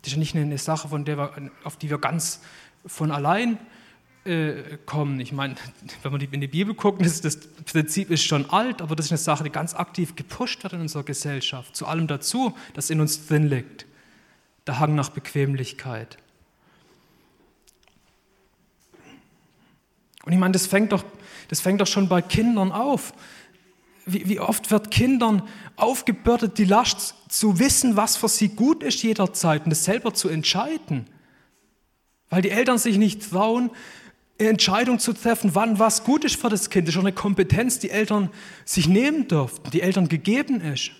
Das 0.02 0.08
ist 0.08 0.12
ja 0.14 0.18
nicht 0.18 0.36
eine 0.36 0.58
Sache, 0.58 0.88
von 0.88 1.04
der 1.04 1.16
wir, 1.16 1.50
auf 1.64 1.76
die 1.76 1.88
wir 1.88 1.98
ganz 1.98 2.40
von 2.84 3.10
allein 3.10 3.58
äh, 4.24 4.78
kommen. 4.84 5.20
Ich 5.20 5.32
meine, 5.32 5.54
wenn 6.02 6.12
wir 6.12 6.32
in 6.32 6.40
die 6.40 6.48
Bibel 6.48 6.74
gucken, 6.74 7.04
das, 7.04 7.20
das 7.20 7.38
Prinzip 7.38 8.10
ist 8.10 8.24
schon 8.24 8.50
alt, 8.50 8.82
aber 8.82 8.96
das 8.96 9.06
ist 9.06 9.12
eine 9.12 9.18
Sache, 9.18 9.44
die 9.44 9.50
ganz 9.50 9.74
aktiv 9.74 10.16
gepusht 10.16 10.62
wird 10.62 10.72
in 10.72 10.80
unserer 10.80 11.04
Gesellschaft. 11.04 11.74
Zu 11.76 11.86
allem 11.86 12.06
dazu, 12.06 12.56
das 12.74 12.90
in 12.90 13.00
uns 13.00 13.26
drin 13.26 13.48
liegt. 13.48 13.86
Der 14.66 14.78
Hang 14.78 14.94
nach 14.94 15.10
Bequemlichkeit. 15.10 16.18
Und 20.24 20.32
ich 20.32 20.38
meine, 20.38 20.52
das 20.52 20.66
fängt 20.66 20.92
doch, 20.92 21.04
das 21.48 21.60
fängt 21.60 21.80
doch 21.80 21.86
schon 21.86 22.08
bei 22.08 22.22
Kindern 22.22 22.70
auf. 22.70 23.12
Wie, 24.04 24.28
wie 24.28 24.40
oft 24.40 24.70
wird 24.70 24.90
Kindern 24.90 25.42
aufgebürdet, 25.76 26.58
die 26.58 26.64
Last 26.64 27.14
zu 27.28 27.58
wissen, 27.58 27.96
was 27.96 28.16
für 28.16 28.28
sie 28.28 28.48
gut 28.48 28.82
ist 28.82 29.02
jederzeit 29.02 29.64
und 29.64 29.70
das 29.70 29.84
selber 29.84 30.12
zu 30.12 30.28
entscheiden. 30.28 31.06
Weil 32.30 32.42
die 32.42 32.50
Eltern 32.50 32.78
sich 32.78 32.98
nicht 32.98 33.30
trauen, 33.30 33.70
Entscheidung 34.38 34.98
zu 34.98 35.12
treffen, 35.12 35.54
wann 35.54 35.78
was 35.78 36.04
gut 36.04 36.24
ist 36.24 36.40
für 36.40 36.48
das 36.48 36.70
Kind. 36.70 36.86
Das 36.86 36.90
ist 36.90 36.94
schon 36.94 37.06
eine 37.06 37.14
Kompetenz, 37.14 37.78
die 37.78 37.90
Eltern 37.90 38.30
sich 38.64 38.88
nehmen 38.88 39.28
dürften, 39.28 39.70
die 39.70 39.82
Eltern 39.82 40.08
gegeben 40.08 40.60
ist. 40.60 40.90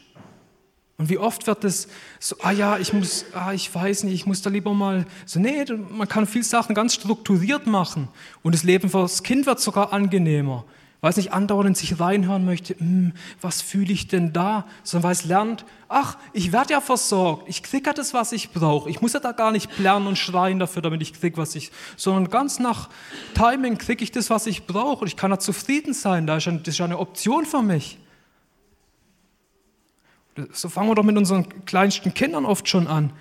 Und 0.99 1.09
wie 1.09 1.19
oft 1.19 1.47
wird 1.47 1.65
das 1.65 1.88
so, 2.21 2.37
ah 2.43 2.53
ja, 2.53 2.79
ich 2.79 2.93
muss, 2.93 3.25
ah, 3.33 3.53
ich 3.53 3.75
weiß 3.75 4.05
nicht, 4.05 4.15
ich 4.15 4.27
muss 4.27 4.43
da 4.43 4.51
lieber 4.51 4.73
mal, 4.75 5.07
so, 5.27 5.41
nee, 5.41 5.65
man 5.91 6.07
kann 6.07 6.27
viele 6.27 6.45
Sachen 6.45 6.75
ganz 6.75 6.95
strukturiert 6.95 7.67
machen. 7.67 8.09
Und 8.43 8.55
das 8.55 8.62
Leben 8.62 8.88
für 8.88 9.03
das 9.03 9.23
Kind 9.23 9.47
wird 9.47 9.59
sogar 9.59 9.93
angenehmer 9.93 10.65
weil 11.03 11.11
es 11.11 11.17
nicht 11.17 11.33
andauernd 11.33 11.77
sich 11.77 11.99
reinhören 11.99 12.45
möchte, 12.45 12.79
hm, 12.79 13.12
was 13.41 13.61
fühle 13.61 13.93
ich 13.93 14.07
denn 14.07 14.33
da, 14.33 14.65
sondern 14.85 15.09
weil 15.09 15.12
es 15.12 15.25
lernt, 15.25 15.65
ach, 15.88 16.17
ich 16.33 16.53
werde 16.53 16.75
ja 16.75 16.81
versorgt, 16.81 17.49
ich 17.49 17.65
kriege 17.65 17.91
ja 17.91 17.93
das, 17.93 18.15
was 18.15 18.31
ich 18.31 18.53
brauche. 18.53 18.88
Ich 18.88 19.03
muss 19.03 19.12
ja 19.12 19.19
da 19.19 19.33
gar 19.33 19.51
nicht 19.51 19.81
lernen 19.81 20.07
und 20.07 20.17
schreien 20.17 20.61
dafür, 20.61 20.81
damit 20.81 21.03
ich 21.03 21.12
kriege, 21.12 21.37
was 21.37 21.57
ich, 21.57 21.73
sondern 21.97 22.31
ganz 22.31 22.61
nach 22.61 22.88
Timing 23.35 23.79
kriege 23.79 24.05
ich 24.05 24.12
das, 24.12 24.31
was 24.31 24.47
ich 24.47 24.69
brauche 24.69 25.01
und 25.01 25.09
ich 25.09 25.17
kann 25.17 25.33
da 25.33 25.41
zufrieden 25.41 25.93
sein, 25.93 26.29
das 26.29 26.47
ist 26.47 26.79
ja 26.79 26.85
eine 26.85 26.99
Option 27.01 27.47
für 27.47 27.62
mich. 27.62 27.99
So 30.53 30.69
fangen 30.69 30.88
wir 30.88 30.95
doch 30.95 31.03
mit 31.03 31.17
unseren 31.17 31.65
kleinsten 31.65 32.15
Kindern 32.15 32.45
oft 32.45 32.69
schon 32.69 32.87
an. 32.87 33.12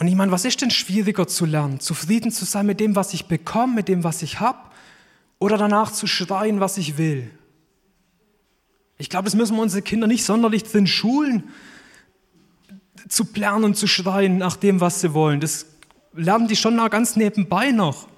Und 0.00 0.08
ich 0.08 0.16
meine, 0.16 0.32
was 0.32 0.44
ist 0.44 0.60
denn 0.60 0.72
schwieriger 0.72 1.28
zu 1.28 1.46
lernen? 1.46 1.78
Zufrieden 1.78 2.32
zu 2.32 2.44
sein 2.44 2.66
mit 2.66 2.80
dem, 2.80 2.96
was 2.96 3.14
ich 3.14 3.26
bekomme, 3.26 3.74
mit 3.74 3.88
dem, 3.88 4.02
was 4.02 4.22
ich 4.22 4.40
habe? 4.40 4.58
Oder 5.38 5.56
danach 5.56 5.92
zu 5.92 6.06
schreien, 6.06 6.60
was 6.60 6.78
ich 6.78 6.98
will. 6.98 7.30
Ich 8.98 9.08
glaube, 9.08 9.24
das 9.24 9.34
müssen 9.34 9.56
wir 9.56 9.62
unsere 9.62 9.82
Kinder 9.82 10.06
nicht 10.06 10.24
sonderlich 10.24 10.64
drin 10.64 10.86
schulen, 10.86 11.44
zu 13.08 13.24
planen 13.24 13.64
und 13.64 13.76
zu 13.76 13.86
schreien 13.86 14.38
nach 14.38 14.56
dem, 14.56 14.80
was 14.80 15.00
sie 15.00 15.14
wollen. 15.14 15.40
Das 15.40 15.66
lernen 16.12 16.48
die 16.48 16.56
schon 16.56 16.76
ganz 16.90 17.16
nebenbei 17.16 17.70
noch. 17.70 18.08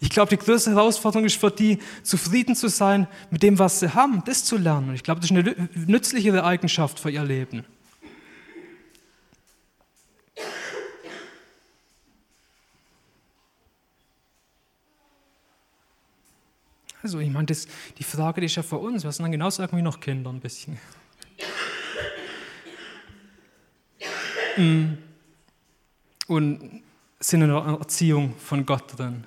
Ich 0.00 0.10
glaube, 0.10 0.30
die 0.30 0.36
größte 0.36 0.70
Herausforderung 0.70 1.24
ist 1.24 1.40
für 1.40 1.50
die, 1.50 1.78
zufrieden 2.02 2.54
zu 2.54 2.68
sein 2.68 3.08
mit 3.30 3.42
dem, 3.42 3.58
was 3.58 3.80
sie 3.80 3.94
haben, 3.94 4.22
das 4.26 4.44
zu 4.44 4.56
lernen. 4.56 4.90
Und 4.90 4.94
ich 4.94 5.02
glaube, 5.02 5.20
das 5.20 5.30
ist 5.30 5.36
eine 5.36 5.68
nützlichere 5.74 6.44
Eigenschaft 6.44 7.00
für 7.00 7.10
ihr 7.10 7.24
Leben. 7.24 7.64
Also 17.02 17.20
ich 17.20 17.30
meine, 17.30 17.46
das, 17.46 17.66
die 17.98 18.04
Frage 18.04 18.44
ist 18.44 18.56
ja 18.56 18.62
für 18.62 18.78
uns, 18.78 19.04
wir 19.04 19.12
sind 19.12 19.22
dann 19.24 19.32
genauso 19.32 19.62
irgendwie 19.62 19.82
noch 19.82 20.00
Kinder 20.00 20.30
ein 20.30 20.40
bisschen. 20.40 20.78
Mm. 24.56 24.98
Und 26.26 26.82
sind 27.20 27.42
in 27.42 27.48
der 27.48 27.58
Erziehung 27.58 28.34
von 28.38 28.66
Gott 28.66 28.98
drin. 28.98 29.24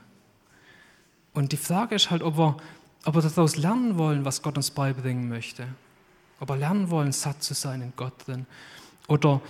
Und 1.34 1.52
die 1.52 1.58
Frage 1.58 1.96
ist 1.96 2.12
halt, 2.12 2.22
ob 2.22 2.38
wir, 2.38 2.58
ob 3.06 3.16
wir 3.16 3.22
daraus 3.22 3.56
lernen 3.56 3.98
wollen, 3.98 4.26
was 4.26 4.42
Gott 4.42 4.58
uns 4.58 4.72
beibringen 4.72 5.30
möchte. 5.30 5.68
Ob 6.40 6.50
wir 6.50 6.58
lernen 6.58 6.90
wollen, 6.90 7.12
satt 7.12 7.42
zu 7.44 7.54
sein 7.54 7.82
in 7.82 7.94
Gott 7.96 8.14
drin. 8.28 8.46
Oder, 9.08 9.42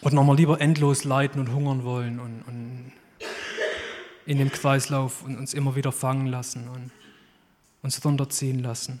oder 0.00 0.14
nochmal 0.14 0.36
lieber 0.36 0.60
endlos 0.60 1.04
leiden 1.04 1.40
und 1.40 1.52
hungern 1.52 1.84
wollen 1.84 2.20
und, 2.20 2.42
und 2.42 2.92
in 4.28 4.36
dem 4.36 4.52
Kreislauf 4.52 5.22
und 5.22 5.38
uns 5.38 5.54
immer 5.54 5.74
wieder 5.74 5.90
fangen 5.90 6.26
lassen 6.26 6.68
und 6.68 6.90
uns 7.82 8.04
runterziehen 8.04 8.62
lassen. 8.62 9.00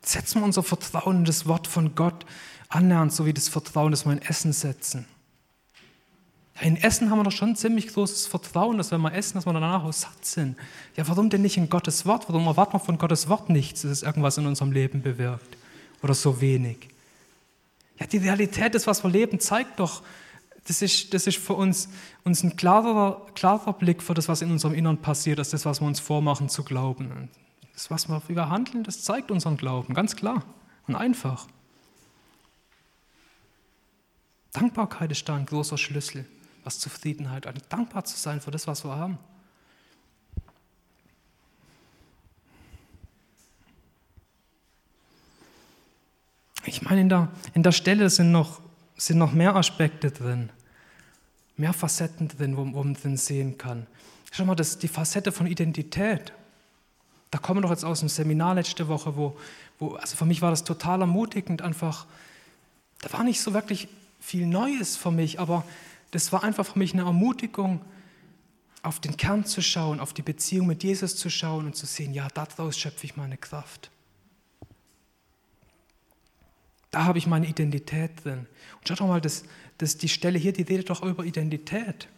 Setzen 0.00 0.40
wir 0.40 0.46
unser 0.46 0.62
Vertrauen 0.62 1.18
in 1.18 1.24
das 1.26 1.46
Wort 1.46 1.66
von 1.66 1.94
Gott 1.94 2.24
annähernd, 2.70 3.12
so 3.12 3.26
wie 3.26 3.34
das 3.34 3.50
Vertrauen, 3.50 3.90
das 3.90 4.06
wir 4.06 4.12
in 4.12 4.22
Essen 4.22 4.54
setzen. 4.54 5.04
In 6.62 6.76
Essen 6.76 7.10
haben 7.10 7.18
wir 7.18 7.24
doch 7.24 7.32
schon 7.32 7.50
ein 7.50 7.56
ziemlich 7.56 7.88
großes 7.88 8.28
Vertrauen, 8.28 8.78
dass 8.78 8.92
wenn 8.92 9.02
wir 9.02 9.12
essen, 9.12 9.34
dass 9.34 9.44
wir 9.44 9.52
danach 9.52 9.84
auch 9.84 9.92
satt 9.92 10.24
sind. 10.24 10.56
Ja, 10.96 11.06
warum 11.06 11.28
denn 11.28 11.42
nicht 11.42 11.58
in 11.58 11.68
Gottes 11.68 12.06
Wort? 12.06 12.30
Warum 12.30 12.46
erwarten 12.46 12.72
wir 12.72 12.80
von 12.80 12.96
Gottes 12.96 13.28
Wort 13.28 13.50
nichts, 13.50 13.82
dass 13.82 13.90
es 13.90 14.02
irgendwas 14.04 14.38
in 14.38 14.46
unserem 14.46 14.72
Leben 14.72 15.02
bewirkt? 15.02 15.58
Oder 16.02 16.14
so 16.14 16.40
wenig? 16.40 16.88
Ja, 18.00 18.06
die 18.06 18.16
Realität 18.16 18.72
des, 18.72 18.86
was 18.86 19.04
wir 19.04 19.10
leben, 19.10 19.38
zeigt 19.38 19.80
doch, 19.80 20.02
das 20.66 20.82
ist, 20.82 21.14
das 21.14 21.26
ist 21.26 21.38
für 21.38 21.54
uns, 21.54 21.88
uns 22.24 22.42
ein 22.42 22.56
klarer, 22.56 23.24
klarer 23.34 23.72
Blick 23.72 24.02
für 24.02 24.14
das, 24.14 24.28
was 24.28 24.42
in 24.42 24.50
unserem 24.50 24.74
Innern 24.74 25.00
passiert, 25.00 25.38
als 25.38 25.50
das, 25.50 25.64
was 25.64 25.80
wir 25.80 25.86
uns 25.86 26.00
vormachen 26.00 26.48
zu 26.48 26.64
glauben. 26.64 27.28
Das, 27.72 27.90
was 27.90 28.08
wir 28.08 28.20
über 28.28 28.48
handeln, 28.48 28.82
das 28.82 29.02
zeigt 29.02 29.30
unseren 29.30 29.56
Glauben, 29.56 29.94
ganz 29.94 30.16
klar 30.16 30.42
und 30.86 30.96
einfach. 30.96 31.46
Dankbarkeit 34.52 35.12
ist 35.12 35.28
da 35.28 35.36
ein 35.36 35.46
großer 35.46 35.78
Schlüssel, 35.78 36.24
was 36.64 36.78
Zufriedenheit 36.78 37.46
angeht. 37.46 37.64
Dankbar 37.68 38.04
zu 38.04 38.16
sein 38.16 38.40
für 38.40 38.50
das, 38.50 38.66
was 38.66 38.84
wir 38.84 38.96
haben. 38.96 39.18
Ich 46.64 46.82
meine, 46.82 47.02
in 47.02 47.08
der, 47.08 47.28
in 47.54 47.62
der 47.62 47.72
Stelle 47.72 48.10
sind 48.10 48.32
noch, 48.32 48.60
sind 48.96 49.18
noch 49.18 49.32
mehr 49.32 49.54
Aspekte 49.56 50.10
drin 50.10 50.50
mehr 51.56 51.72
Facetten 51.72 52.28
drin, 52.28 52.56
wo, 52.56 52.60
wo 52.74 52.82
man 52.82 52.94
drin 52.94 53.16
sehen 53.16 53.58
kann. 53.58 53.86
Schau 54.30 54.44
mal, 54.44 54.54
das 54.54 54.78
die 54.78 54.88
Facette 54.88 55.32
von 55.32 55.46
Identität. 55.46 56.32
Da 57.30 57.38
kommen 57.38 57.58
wir 57.58 57.62
doch 57.62 57.70
jetzt 57.70 57.84
aus 57.84 58.00
dem 58.00 58.08
Seminar 58.08 58.54
letzte 58.54 58.88
Woche, 58.88 59.16
wo, 59.16 59.36
wo, 59.78 59.94
also 59.94 60.16
für 60.16 60.26
mich 60.26 60.42
war 60.42 60.50
das 60.50 60.64
total 60.64 61.00
ermutigend, 61.00 61.62
einfach, 61.62 62.06
da 63.00 63.12
war 63.12 63.24
nicht 63.24 63.40
so 63.40 63.52
wirklich 63.52 63.88
viel 64.20 64.46
Neues 64.46 64.96
für 64.96 65.10
mich, 65.10 65.40
aber 65.40 65.64
das 66.12 66.32
war 66.32 66.44
einfach 66.44 66.66
für 66.66 66.78
mich 66.78 66.92
eine 66.92 67.02
Ermutigung, 67.02 67.80
auf 68.82 69.00
den 69.00 69.16
Kern 69.16 69.44
zu 69.44 69.62
schauen, 69.62 69.98
auf 69.98 70.12
die 70.12 70.22
Beziehung 70.22 70.68
mit 70.68 70.84
Jesus 70.84 71.16
zu 71.16 71.28
schauen 71.28 71.66
und 71.66 71.74
zu 71.74 71.86
sehen, 71.86 72.14
ja, 72.14 72.28
daraus 72.28 72.78
schöpfe 72.78 73.04
ich 73.04 73.16
meine 73.16 73.36
Kraft. 73.36 73.90
Da 76.96 77.04
habe 77.04 77.18
ich 77.18 77.26
meine 77.26 77.46
Identität 77.46 78.24
drin. 78.24 78.46
Und 78.78 78.88
schau 78.88 78.94
doch 78.94 79.06
mal, 79.06 79.20
das, 79.20 79.44
das, 79.76 79.98
die 79.98 80.08
Stelle 80.08 80.38
hier, 80.38 80.54
die 80.54 80.62
redet 80.62 80.88
doch 80.88 81.02
über 81.02 81.26
Identität. 81.26 82.08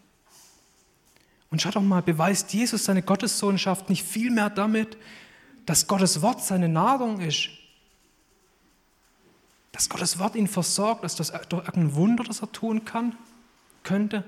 Und 1.50 1.60
schau 1.60 1.72
doch 1.72 1.82
mal, 1.82 2.00
beweist 2.00 2.54
Jesus 2.54 2.84
seine 2.84 3.02
Gottessohnschaft 3.02 3.90
nicht 3.90 4.06
vielmehr 4.06 4.50
damit, 4.50 4.96
dass 5.66 5.88
Gottes 5.88 6.22
Wort 6.22 6.44
seine 6.44 6.68
Nahrung 6.68 7.20
ist? 7.20 7.48
Dass 9.72 9.88
Gottes 9.88 10.20
Wort 10.20 10.36
ihn 10.36 10.46
versorgt, 10.46 11.02
dass 11.02 11.16
das 11.16 11.32
durch 11.48 11.66
irgendein 11.66 11.96
Wunder, 11.96 12.22
das 12.22 12.40
er 12.40 12.52
tun 12.52 12.84
kann, 12.84 13.16
könnte? 13.82 14.22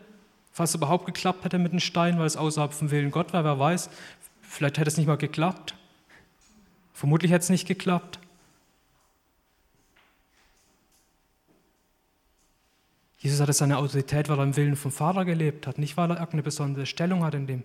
Falls 0.50 0.70
es 0.70 0.74
überhaupt 0.74 1.06
geklappt 1.06 1.44
hätte 1.44 1.60
mit 1.60 1.70
den 1.70 1.78
Steinen, 1.78 2.18
weil 2.18 2.26
es 2.26 2.36
außerhalb 2.36 2.74
vom 2.74 2.90
Willen 2.90 3.12
Gott 3.12 3.32
war, 3.32 3.44
wer 3.44 3.60
weiß, 3.60 3.88
vielleicht 4.42 4.78
hätte 4.78 4.88
es 4.88 4.96
nicht 4.96 5.06
mal 5.06 5.14
geklappt. 5.14 5.76
Vermutlich 6.92 7.30
hätte 7.30 7.44
es 7.44 7.50
nicht 7.50 7.68
geklappt. 7.68 8.18
Jesus 13.20 13.40
hatte 13.40 13.52
seine 13.52 13.76
Autorität, 13.76 14.28
weil 14.28 14.38
er 14.38 14.44
im 14.44 14.56
Willen 14.56 14.76
vom 14.76 14.90
Vater 14.90 15.24
gelebt 15.26 15.66
hat, 15.66 15.78
nicht 15.78 15.96
weil 15.96 16.10
er 16.10 16.16
irgendeine 16.16 16.42
besondere 16.42 16.86
Stellung 16.86 17.22
hat 17.22 17.34
in 17.34 17.46
dem, 17.46 17.62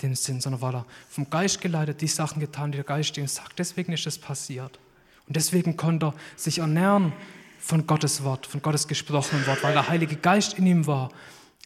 dem 0.00 0.14
Sinn, 0.14 0.40
sondern 0.40 0.62
weil 0.62 0.76
er 0.76 0.86
vom 1.08 1.28
Geist 1.28 1.60
geleitet 1.60 2.00
die 2.00 2.06
Sachen 2.06 2.38
getan, 2.38 2.70
die 2.70 2.76
der 2.76 2.84
Geist 2.84 3.16
ihm 3.16 3.26
sagt. 3.26 3.58
Deswegen 3.58 3.92
ist 3.92 4.06
es 4.06 4.16
passiert. 4.16 4.78
Und 5.26 5.36
deswegen 5.36 5.76
konnte 5.76 6.06
er 6.06 6.14
sich 6.36 6.58
ernähren 6.58 7.12
von 7.58 7.86
Gottes 7.86 8.22
Wort, 8.22 8.46
von 8.46 8.62
Gottes 8.62 8.86
gesprochenen 8.86 9.44
Wort, 9.46 9.62
weil 9.64 9.72
der 9.72 9.88
Heilige 9.88 10.16
Geist 10.16 10.54
in 10.54 10.66
ihm 10.66 10.86
war. 10.86 11.10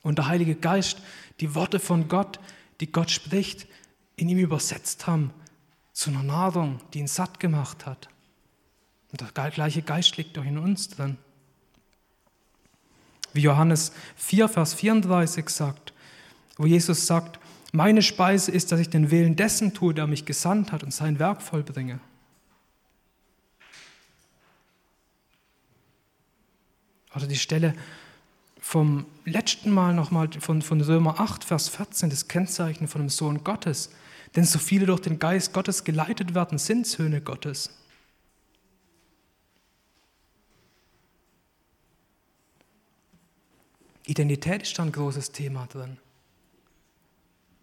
Und 0.02 0.16
der 0.16 0.28
Heilige 0.28 0.54
Geist 0.54 0.98
die 1.40 1.54
Worte 1.54 1.78
von 1.78 2.08
Gott, 2.08 2.40
die 2.80 2.90
Gott 2.90 3.10
spricht, 3.10 3.66
in 4.16 4.30
ihm 4.30 4.38
übersetzt 4.38 5.06
haben 5.06 5.30
zu 5.92 6.10
einer 6.10 6.22
Nahrung, 6.22 6.80
die 6.92 7.00
ihn 7.00 7.06
satt 7.06 7.38
gemacht 7.40 7.84
hat. 7.84 8.08
Und 9.12 9.20
der 9.20 9.50
gleiche 9.50 9.82
Geist 9.82 10.16
liegt 10.16 10.36
doch 10.36 10.44
in 10.44 10.58
uns 10.58 10.88
drin. 10.88 11.18
Wie 13.36 13.42
Johannes 13.42 13.92
4, 14.16 14.48
Vers 14.48 14.74
34 14.74 15.48
sagt, 15.48 15.92
wo 16.56 16.66
Jesus 16.66 17.06
sagt, 17.06 17.38
meine 17.72 18.02
Speise 18.02 18.50
ist, 18.50 18.72
dass 18.72 18.80
ich 18.80 18.88
den 18.88 19.10
Willen 19.10 19.36
dessen 19.36 19.74
tue, 19.74 19.92
der 19.92 20.06
mich 20.06 20.24
gesandt 20.24 20.72
hat 20.72 20.82
und 20.82 20.92
sein 20.92 21.18
Werk 21.18 21.42
vollbringe. 21.42 22.00
Oder 27.14 27.26
die 27.26 27.36
Stelle 27.36 27.74
vom 28.60 29.06
letzten 29.24 29.70
Mal 29.70 29.94
nochmal 29.94 30.28
von, 30.40 30.62
von 30.62 30.80
Römer 30.80 31.20
8, 31.20 31.44
Vers 31.44 31.68
14, 31.68 32.10
das 32.10 32.28
Kennzeichen 32.28 32.88
von 32.88 33.02
dem 33.02 33.10
Sohn 33.10 33.44
Gottes. 33.44 33.90
Denn 34.34 34.44
so 34.44 34.58
viele 34.58 34.86
durch 34.86 35.00
den 35.00 35.18
Geist 35.18 35.52
Gottes 35.52 35.84
geleitet 35.84 36.34
werden, 36.34 36.58
sind 36.58 36.86
Söhne 36.86 37.20
Gottes. 37.20 37.70
Identität 44.06 44.62
ist 44.62 44.78
da 44.78 44.84
ein 44.84 44.92
großes 44.92 45.32
Thema 45.32 45.66
drin. 45.66 45.98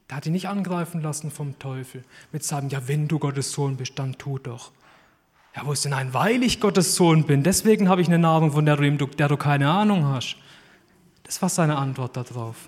Der 0.09 0.17
hat 0.17 0.25
ihn 0.25 0.33
nicht 0.33 0.47
angreifen 0.47 1.01
lassen 1.01 1.31
vom 1.31 1.57
Teufel 1.57 2.03
mit 2.31 2.43
sagen, 2.43 2.69
ja, 2.69 2.87
wenn 2.87 3.07
du 3.07 3.17
Gottes 3.17 3.51
Sohn 3.51 3.77
bist, 3.77 3.97
dann 3.97 4.17
tu 4.17 4.37
doch. 4.37 4.71
Er 5.53 5.65
wusste, 5.65 5.89
nein, 5.89 6.13
weil 6.13 6.43
ich 6.43 6.59
Gottes 6.59 6.95
Sohn 6.95 7.25
bin, 7.25 7.43
deswegen 7.43 7.87
habe 7.87 8.01
ich 8.01 8.07
eine 8.07 8.19
Nahrung, 8.19 8.51
von 8.51 8.65
der 8.65 8.75
du, 8.75 9.05
der 9.07 9.29
du 9.29 9.37
keine 9.37 9.69
Ahnung 9.69 10.05
hast. 10.05 10.35
Das 11.23 11.41
war 11.41 11.49
seine 11.49 11.77
Antwort 11.77 12.17
darauf. 12.17 12.67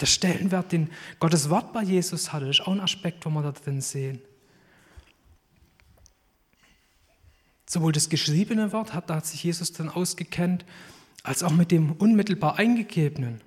Der 0.00 0.06
Stellenwert, 0.06 0.72
den 0.72 0.90
Gottes 1.20 1.48
Wort 1.48 1.72
bei 1.72 1.82
Jesus 1.82 2.32
hatte, 2.32 2.46
ist 2.46 2.60
auch 2.60 2.72
ein 2.72 2.80
Aspekt, 2.80 3.24
wo 3.24 3.30
wir 3.30 3.42
da 3.42 3.52
drin 3.52 3.80
sehen. 3.80 4.20
Sowohl 7.68 7.92
das 7.92 8.08
geschriebene 8.08 8.72
Wort, 8.72 8.94
hat, 8.94 9.10
da 9.10 9.16
hat 9.16 9.26
sich 9.26 9.42
Jesus 9.42 9.72
dann 9.72 9.88
ausgekennt, 9.88 10.64
als 11.22 11.42
auch 11.42 11.50
mit 11.50 11.72
dem 11.72 11.92
unmittelbar 11.92 12.58
eingegebenen. 12.58 13.40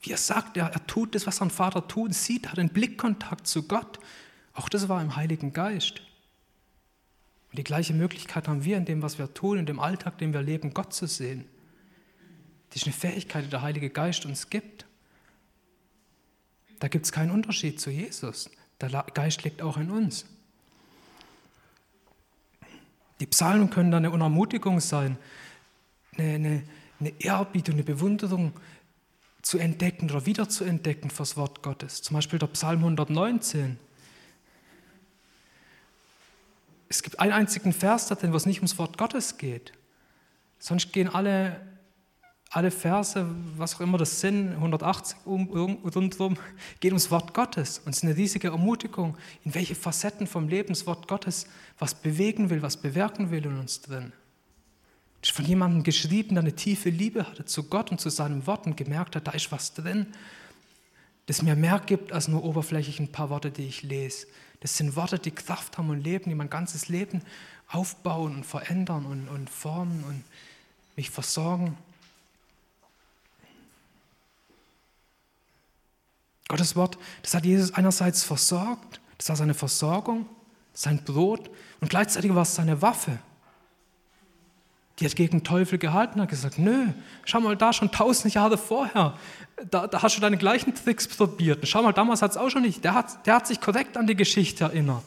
Wie 0.00 0.10
er 0.10 0.18
sagt, 0.18 0.56
er, 0.56 0.66
er 0.66 0.86
tut 0.86 1.14
das, 1.14 1.26
was 1.26 1.36
sein 1.36 1.50
Vater 1.50 1.88
tut, 1.88 2.14
sieht, 2.14 2.48
hat 2.50 2.58
einen 2.58 2.68
Blickkontakt 2.68 3.46
zu 3.46 3.62
Gott. 3.66 3.98
Auch 4.52 4.68
das 4.68 4.88
war 4.88 5.00
im 5.00 5.16
Heiligen 5.16 5.52
Geist. 5.52 6.02
Und 7.50 7.58
die 7.58 7.64
gleiche 7.64 7.94
Möglichkeit 7.94 8.46
haben 8.46 8.64
wir 8.64 8.76
in 8.76 8.84
dem, 8.84 9.02
was 9.02 9.18
wir 9.18 9.32
tun, 9.32 9.58
in 9.58 9.66
dem 9.66 9.80
Alltag, 9.80 10.18
den 10.18 10.34
wir 10.34 10.42
leben, 10.42 10.74
Gott 10.74 10.92
zu 10.92 11.06
sehen. 11.06 11.46
Das 12.68 12.82
ist 12.82 12.86
eine 12.86 12.92
Fähigkeit, 12.92 13.46
die 13.46 13.50
der 13.50 13.62
Heilige 13.62 13.88
Geist 13.88 14.26
uns 14.26 14.50
gibt. 14.50 14.84
Da 16.78 16.88
gibt 16.88 17.06
es 17.06 17.12
keinen 17.12 17.30
Unterschied 17.30 17.80
zu 17.80 17.90
Jesus. 17.90 18.50
Der 18.80 18.90
Geist 19.14 19.42
liegt 19.44 19.62
auch 19.62 19.78
in 19.78 19.90
uns. 19.90 20.26
Die 23.20 23.26
Psalmen 23.26 23.70
können 23.70 23.90
da 23.90 23.96
eine 23.96 24.10
Unermutigung 24.10 24.80
sein, 24.80 25.18
eine, 26.16 26.34
eine, 26.34 26.62
eine 27.00 27.12
Ehrerbietung, 27.20 27.74
eine 27.74 27.84
Bewunderung 27.84 28.52
zu 29.42 29.58
entdecken 29.58 30.10
oder 30.10 30.26
wieder 30.26 30.48
zu 30.48 30.64
entdecken 30.64 31.10
fürs 31.10 31.36
Wort 31.36 31.62
Gottes. 31.62 32.02
Zum 32.02 32.14
Beispiel 32.14 32.38
der 32.38 32.48
Psalm 32.48 32.80
119. 32.80 33.78
Es 36.88 37.02
gibt 37.02 37.20
einen 37.20 37.32
einzigen 37.32 37.72
Vers 37.72 38.10
wo 38.10 38.36
es 38.36 38.46
nicht 38.46 38.58
ums 38.58 38.78
Wort 38.78 38.98
Gottes 38.98 39.36
geht. 39.36 39.72
Sonst 40.58 40.92
gehen 40.92 41.08
alle, 41.08 41.60
alle 42.50 42.70
Verse, 42.70 43.26
was 43.56 43.74
auch 43.74 43.80
immer 43.80 43.98
das 43.98 44.20
sind, 44.20 44.52
180 44.54 45.18
um, 45.26 45.48
rundherum, 45.84 46.38
gehen 46.80 46.92
ums 46.92 47.10
Wort 47.10 47.34
Gottes. 47.34 47.80
Und 47.80 47.90
es 47.90 47.98
ist 47.98 48.04
eine 48.04 48.16
riesige 48.16 48.48
Ermutigung, 48.48 49.16
in 49.44 49.54
welche 49.54 49.74
Facetten 49.74 50.26
vom 50.26 50.48
Lebenswort 50.48 51.08
Gottes 51.08 51.46
was 51.78 51.94
bewegen 51.94 52.48
will, 52.48 52.62
was 52.62 52.78
bewirken 52.78 53.30
will 53.30 53.44
in 53.44 53.58
uns 53.58 53.82
drin. 53.82 54.12
Das 55.20 55.30
ist 55.30 55.36
von 55.36 55.44
jemandem 55.44 55.82
geschrieben, 55.82 56.36
der 56.36 56.42
eine 56.42 56.54
tiefe 56.54 56.90
Liebe 56.90 57.26
hatte 57.26 57.44
zu 57.44 57.64
Gott 57.64 57.90
und 57.90 58.00
zu 58.00 58.08
seinem 58.08 58.46
Wort 58.46 58.66
und 58.66 58.76
gemerkt 58.76 59.16
hat, 59.16 59.26
da 59.26 59.32
ist 59.32 59.52
was 59.52 59.74
drin, 59.74 60.06
das 61.26 61.42
mir 61.42 61.56
mehr 61.56 61.82
gibt 61.84 62.12
als 62.12 62.28
nur 62.28 62.44
oberflächlich 62.44 63.00
ein 63.00 63.12
paar 63.12 63.28
Worte, 63.28 63.50
die 63.50 63.66
ich 63.66 63.82
lese. 63.82 64.26
Das 64.60 64.76
sind 64.76 64.96
Worte, 64.96 65.18
die 65.18 65.30
Kraft 65.32 65.76
haben 65.76 65.90
und 65.90 66.02
leben, 66.02 66.30
die 66.30 66.34
mein 66.34 66.48
ganzes 66.48 66.88
Leben 66.88 67.22
aufbauen 67.66 68.36
und 68.36 68.46
verändern 68.46 69.04
und, 69.04 69.28
und 69.28 69.50
formen 69.50 70.04
und 70.04 70.24
mich 70.96 71.10
versorgen. 71.10 71.76
Gottes 76.48 76.74
Wort, 76.76 76.98
das 77.22 77.34
hat 77.34 77.44
Jesus 77.44 77.74
einerseits 77.74 78.24
versorgt, 78.24 79.00
das 79.18 79.28
war 79.28 79.36
seine 79.36 79.54
Versorgung, 79.54 80.26
sein 80.72 81.04
Brot 81.04 81.50
und 81.80 81.90
gleichzeitig 81.90 82.34
war 82.34 82.42
es 82.42 82.54
seine 82.54 82.80
Waffe. 82.80 83.18
Die 84.98 85.04
hat 85.04 85.14
gegen 85.14 85.38
den 85.38 85.44
Teufel 85.44 85.78
gehalten, 85.78 86.20
hat 86.20 86.30
gesagt, 86.30 86.58
nö, 86.58 86.88
schau 87.24 87.40
mal 87.40 87.56
da, 87.56 87.72
schon 87.72 87.92
tausend 87.92 88.34
Jahre 88.34 88.58
vorher, 88.58 89.14
da, 89.70 89.86
da 89.86 90.02
hast 90.02 90.16
du 90.16 90.20
deine 90.20 90.38
gleichen 90.38 90.74
Tricks 90.74 91.06
probiert. 91.06 91.66
schau 91.68 91.82
mal, 91.82 91.92
damals 91.92 92.22
hat 92.22 92.32
es 92.32 92.36
auch 92.36 92.48
schon 92.48 92.62
nicht, 92.62 92.82
der 92.82 92.94
hat, 92.94 93.26
der 93.26 93.34
hat 93.34 93.46
sich 93.46 93.60
korrekt 93.60 93.96
an 93.96 94.06
die 94.06 94.16
Geschichte 94.16 94.64
erinnert. 94.64 95.04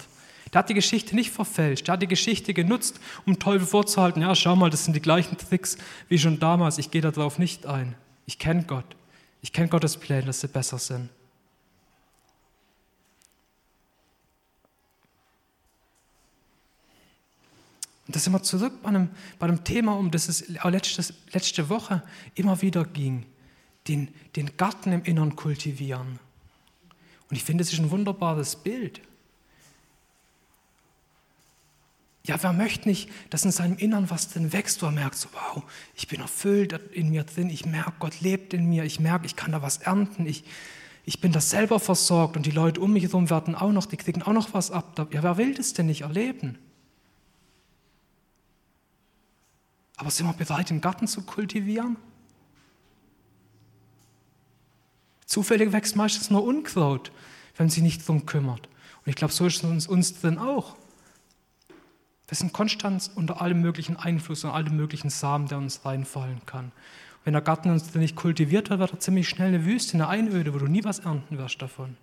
Der 0.53 0.59
hat 0.59 0.69
die 0.69 0.73
Geschichte 0.73 1.15
nicht 1.15 1.31
verfälscht, 1.31 1.87
der 1.87 1.93
hat 1.93 2.01
die 2.01 2.07
Geschichte 2.07 2.53
genutzt, 2.53 2.99
um 3.25 3.39
Teufel 3.39 3.65
vorzuhalten, 3.65 4.21
ja, 4.21 4.35
schau 4.35 4.55
mal, 4.55 4.69
das 4.69 4.85
sind 4.85 4.95
die 4.95 5.01
gleichen 5.01 5.37
Tricks 5.37 5.77
wie 6.07 6.19
schon 6.19 6.39
damals, 6.39 6.77
ich 6.77 6.91
gehe 6.91 7.01
darauf 7.01 7.39
nicht 7.39 7.65
ein. 7.65 7.95
Ich 8.25 8.37
kenne 8.37 8.63
Gott. 8.63 8.85
Ich 9.41 9.51
kenne 9.51 9.69
Gottes 9.69 9.97
Pläne, 9.97 10.25
dass 10.25 10.41
sie 10.41 10.47
besser 10.47 10.77
sind. 10.77 11.09
Und 18.07 18.15
da 18.15 18.19
sind 18.19 18.33
wir 18.33 18.43
zurück 18.43 18.81
bei 18.81 18.89
einem, 18.89 19.09
bei 19.39 19.47
einem 19.47 19.63
Thema, 19.63 19.97
um 19.97 20.11
das 20.11 20.27
es 20.27 20.47
letzte, 20.47 21.13
letzte 21.31 21.69
Woche 21.69 22.03
immer 22.35 22.61
wieder 22.61 22.83
ging. 22.85 23.25
Den, 23.87 24.09
den 24.35 24.57
Garten 24.57 24.91
im 24.91 25.03
Innern 25.03 25.35
kultivieren. 25.35 26.19
Und 27.29 27.35
ich 27.35 27.43
finde, 27.43 27.63
es 27.63 27.71
ist 27.71 27.79
ein 27.79 27.91
wunderbares 27.91 28.57
Bild. 28.57 29.01
Ja, 32.23 32.41
wer 32.43 32.53
möchte 32.53 32.87
nicht, 32.87 33.09
dass 33.31 33.45
in 33.45 33.51
seinem 33.51 33.77
Innern 33.77 34.11
was 34.11 34.29
drin 34.29 34.53
wächst, 34.53 34.81
wo 34.81 34.87
er 34.87 34.91
merkt, 34.91 35.15
so, 35.15 35.29
wow, 35.33 35.63
ich 35.95 36.07
bin 36.07 36.21
erfüllt 36.21 36.73
in 36.91 37.09
mir 37.09 37.23
drin, 37.23 37.49
ich 37.49 37.65
merke, 37.65 37.93
Gott 37.99 38.21
lebt 38.21 38.53
in 38.53 38.65
mir, 38.65 38.83
ich 38.83 38.99
merke, 38.99 39.25
ich 39.25 39.35
kann 39.35 39.53
da 39.53 39.63
was 39.63 39.77
ernten, 39.77 40.27
ich, 40.27 40.43
ich 41.03 41.19
bin 41.19 41.31
da 41.31 41.41
selber 41.41 41.79
versorgt 41.79 42.37
und 42.37 42.45
die 42.45 42.51
Leute 42.51 42.79
um 42.79 42.93
mich 42.93 43.03
herum 43.03 43.31
werden 43.31 43.55
auch 43.55 43.71
noch, 43.71 43.87
die 43.87 43.97
kriegen 43.97 44.21
auch 44.21 44.33
noch 44.33 44.53
was 44.53 44.69
ab. 44.69 45.07
Ja, 45.11 45.23
wer 45.23 45.37
will 45.37 45.55
das 45.55 45.73
denn 45.73 45.87
nicht 45.87 46.01
erleben? 46.01 46.59
Aber 50.01 50.09
sind 50.09 50.25
wir 50.25 50.33
bereit, 50.33 50.71
den 50.71 50.81
Garten 50.81 51.05
zu 51.05 51.21
kultivieren? 51.21 51.95
Zufällig 55.27 55.71
wächst 55.73 55.95
meistens 55.95 56.31
nur 56.31 56.43
Unkraut, 56.43 57.11
wenn 57.55 57.67
man 57.67 57.69
sich 57.69 57.83
nicht 57.83 58.01
darum 58.01 58.25
kümmert. 58.25 58.65
Und 58.65 59.11
ich 59.11 59.15
glaube, 59.15 59.31
so 59.31 59.45
ist 59.45 59.57
es 59.57 59.63
uns, 59.63 59.85
uns 59.85 60.19
drin 60.19 60.39
auch. 60.39 60.75
Wir 62.27 62.35
sind 62.35 62.51
konstant 62.51 63.11
unter 63.13 63.41
allem 63.43 63.61
möglichen 63.61 63.95
Einfluss 63.95 64.43
und 64.43 64.49
allem 64.49 64.75
möglichen 64.75 65.11
Samen, 65.11 65.47
der 65.47 65.59
uns 65.59 65.85
reinfallen 65.85 66.41
kann. 66.47 66.65
Und 66.65 67.25
wenn 67.25 67.33
der 67.33 67.43
Garten 67.43 67.69
uns 67.69 67.93
nicht 67.93 68.15
kultiviert 68.15 68.71
wird, 68.71 68.79
wird 68.79 68.93
er 68.93 68.99
ziemlich 68.99 69.29
schnell 69.29 69.49
eine 69.49 69.65
Wüste, 69.65 69.93
eine 69.93 70.07
Einöde, 70.07 70.55
wo 70.55 70.57
du 70.57 70.65
nie 70.65 70.83
was 70.83 70.97
ernten 70.97 71.37
wirst 71.37 71.61
davon. 71.61 71.95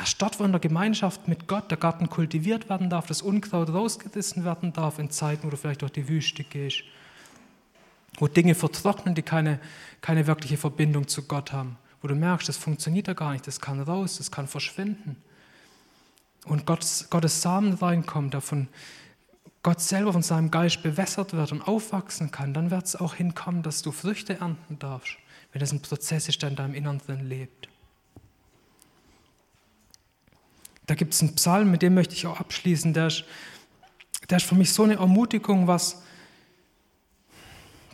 Erst 0.00 0.22
dort, 0.22 0.40
wo 0.40 0.44
in 0.44 0.52
der 0.52 0.60
Gemeinschaft 0.62 1.28
mit 1.28 1.46
Gott 1.46 1.70
der 1.70 1.76
Garten 1.76 2.08
kultiviert 2.08 2.70
werden 2.70 2.88
darf, 2.88 3.06
das 3.06 3.20
Unkraut 3.20 3.68
rausgerissen 3.68 4.46
werden 4.46 4.72
darf 4.72 4.98
in 4.98 5.10
Zeiten, 5.10 5.44
wo 5.44 5.50
du 5.50 5.58
vielleicht 5.58 5.82
durch 5.82 5.92
die 5.92 6.08
Wüste 6.08 6.42
gehst, 6.42 6.84
wo 8.18 8.26
Dinge 8.26 8.54
vertrocknen, 8.54 9.14
die 9.14 9.20
keine, 9.20 9.60
keine 10.00 10.26
wirkliche 10.26 10.56
Verbindung 10.56 11.06
zu 11.06 11.24
Gott 11.24 11.52
haben, 11.52 11.76
wo 12.00 12.08
du 12.08 12.14
merkst, 12.14 12.48
das 12.48 12.56
funktioniert 12.56 13.08
ja 13.08 13.12
gar 13.12 13.32
nicht, 13.32 13.46
das 13.46 13.60
kann 13.60 13.78
raus, 13.78 14.16
das 14.16 14.30
kann 14.30 14.48
verschwinden. 14.48 15.16
Und 16.46 16.64
Gottes, 16.64 17.08
Gottes 17.10 17.42
Samen 17.42 17.74
reinkommt, 17.74 18.32
der 18.32 18.40
von 18.40 18.68
Gott 19.62 19.82
selber 19.82 20.14
von 20.14 20.22
seinem 20.22 20.50
Geist 20.50 20.82
bewässert 20.82 21.34
wird 21.34 21.52
und 21.52 21.60
aufwachsen 21.68 22.30
kann, 22.30 22.54
dann 22.54 22.70
wird 22.70 22.86
es 22.86 22.96
auch 22.96 23.16
hinkommen, 23.16 23.62
dass 23.62 23.82
du 23.82 23.92
Früchte 23.92 24.40
ernten 24.40 24.78
darfst, 24.78 25.18
wenn 25.52 25.60
das 25.60 25.72
ein 25.72 25.82
Prozess 25.82 26.26
ist, 26.26 26.40
der 26.40 26.48
in 26.48 26.56
deinem 26.56 26.72
Innern 26.74 27.02
drin 27.04 27.28
lebt. 27.28 27.69
Da 30.90 30.96
gibt 30.96 31.14
es 31.14 31.20
einen 31.20 31.36
Psalm, 31.36 31.70
mit 31.70 31.82
dem 31.82 31.94
möchte 31.94 32.16
ich 32.16 32.26
auch 32.26 32.40
abschließen, 32.40 32.92
der 32.94 33.06
ist, 33.06 33.22
der 34.28 34.38
ist 34.38 34.46
für 34.46 34.56
mich 34.56 34.72
so 34.72 34.82
eine 34.82 34.94
Ermutigung, 34.94 35.68
was, 35.68 36.02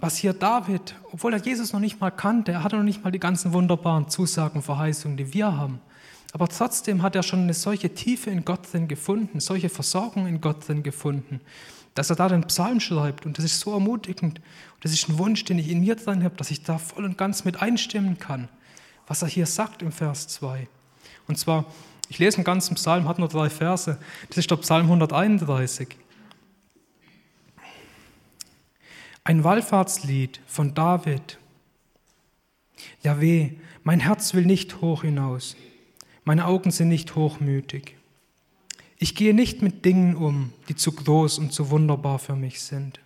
was 0.01 0.17
hier 0.17 0.33
David, 0.33 0.95
obwohl 1.13 1.35
er 1.35 1.39
Jesus 1.39 1.75
noch 1.75 1.81
nicht 1.81 2.01
mal 2.01 2.11
kannte, 2.11 2.53
er 2.53 2.65
hatte 2.65 2.77
noch 2.77 2.85
nicht 2.85 3.05
mal 3.05 3.11
die 3.11 3.19
ganzen 3.19 3.53
wunderbaren 3.53 4.09
Zusagen, 4.09 4.63
Verheißungen, 4.63 5.19
die 5.19 5.35
wir 5.35 5.55
haben. 5.59 5.79
Aber 6.33 6.49
trotzdem 6.49 7.03
hat 7.03 7.15
er 7.15 7.23
schon 7.23 7.41
eine 7.41 7.53
solche 7.53 7.93
Tiefe 7.93 8.31
in 8.31 8.47
Gott 8.47 8.73
drin 8.73 8.89
gefunden, 8.89 9.41
solche 9.41 9.69
Versorgung 9.69 10.27
in 10.27 10.41
Gott 10.41 10.67
drin 10.67 10.83
gefunden, 10.83 11.43
dass 11.95 12.09
er 12.09 12.17
da 12.17 12.31
den 12.31 12.45
Psalm 12.45 12.81
schreibt. 12.81 13.27
Und 13.27 13.37
das 13.37 13.45
ist 13.45 13.61
so 13.61 13.75
ermutigend. 13.75 14.39
Und 14.39 14.85
das 14.85 14.93
ist 14.93 15.07
ein 15.11 15.19
Wunsch, 15.19 15.45
den 15.45 15.59
ich 15.59 15.69
in 15.69 15.81
mir 15.81 15.97
drin 15.97 16.25
habe, 16.25 16.37
dass 16.37 16.51
ich 16.51 16.63
da 16.63 16.79
voll 16.79 17.05
und 17.05 17.19
ganz 17.19 17.45
mit 17.45 17.61
einstimmen 17.61 18.19
kann, 18.19 18.49
was 19.07 19.21
er 19.21 19.29
hier 19.29 19.45
sagt 19.45 19.83
im 19.83 19.93
Vers 19.93 20.29
2. 20.29 20.67
Und 21.29 21.39
zwar, 21.39 21.67
ich 22.09 22.19
lese 22.19 22.39
einen 22.39 22.45
ganzen 22.45 22.75
Psalm, 22.75 23.09
hat 23.09 23.19
nur 23.19 23.29
drei 23.29 23.51
Verse. 23.51 23.99
Das 24.29 24.39
ist 24.39 24.51
der 24.51 24.57
Psalm 24.57 24.87
131. 24.87 25.89
Ein 29.25 29.43
Wallfahrtslied 29.43 30.41
von 30.47 30.75
David. 30.75 31.39
Ja 33.03 33.21
weh, 33.21 33.53
mein 33.83 34.01
Herz 34.01 34.35
will 34.35 34.47
nicht 34.47 34.81
hoch 34.81 35.03
hinaus, 35.03 35.57
meine 36.25 36.47
Augen 36.47 36.71
sind 36.71 36.89
nicht 36.89 37.15
hochmütig. 37.15 37.97
Ich 38.99 39.15
gehe 39.15 39.35
nicht 39.35 39.63
mit 39.63 39.85
Dingen 39.85 40.17
um, 40.17 40.53
die 40.69 40.77
zu 40.77 40.93
groß 40.93 41.39
und 41.39 41.53
zu 41.53 41.71
wunderbar 41.71 42.19
für 42.19 42.37
mich 42.37 42.61
sind. 42.61 43.01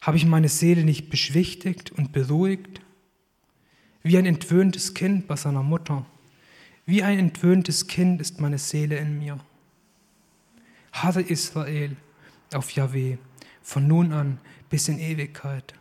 Habe 0.00 0.16
ich 0.16 0.26
meine 0.26 0.48
Seele 0.48 0.84
nicht 0.84 1.10
beschwichtigt 1.10 1.90
und 1.90 2.12
beruhigt? 2.12 2.80
Wie 4.02 4.16
ein 4.16 4.26
entwöhntes 4.26 4.94
Kind 4.94 5.26
bei 5.26 5.34
seiner 5.34 5.62
Mutter. 5.62 6.06
Wie 6.86 7.02
ein 7.02 7.18
entwöhntes 7.18 7.88
Kind 7.88 8.20
ist 8.20 8.40
meine 8.40 8.58
Seele 8.58 8.96
in 8.96 9.18
mir. 9.18 9.40
Harre 10.92 11.20
Israel 11.20 11.96
auf 12.54 12.70
Yahweh, 12.70 13.18
von 13.60 13.88
nun 13.88 14.12
an 14.12 14.38
bis 14.70 14.86
in 14.86 15.00
Ewigkeit. 15.00 15.74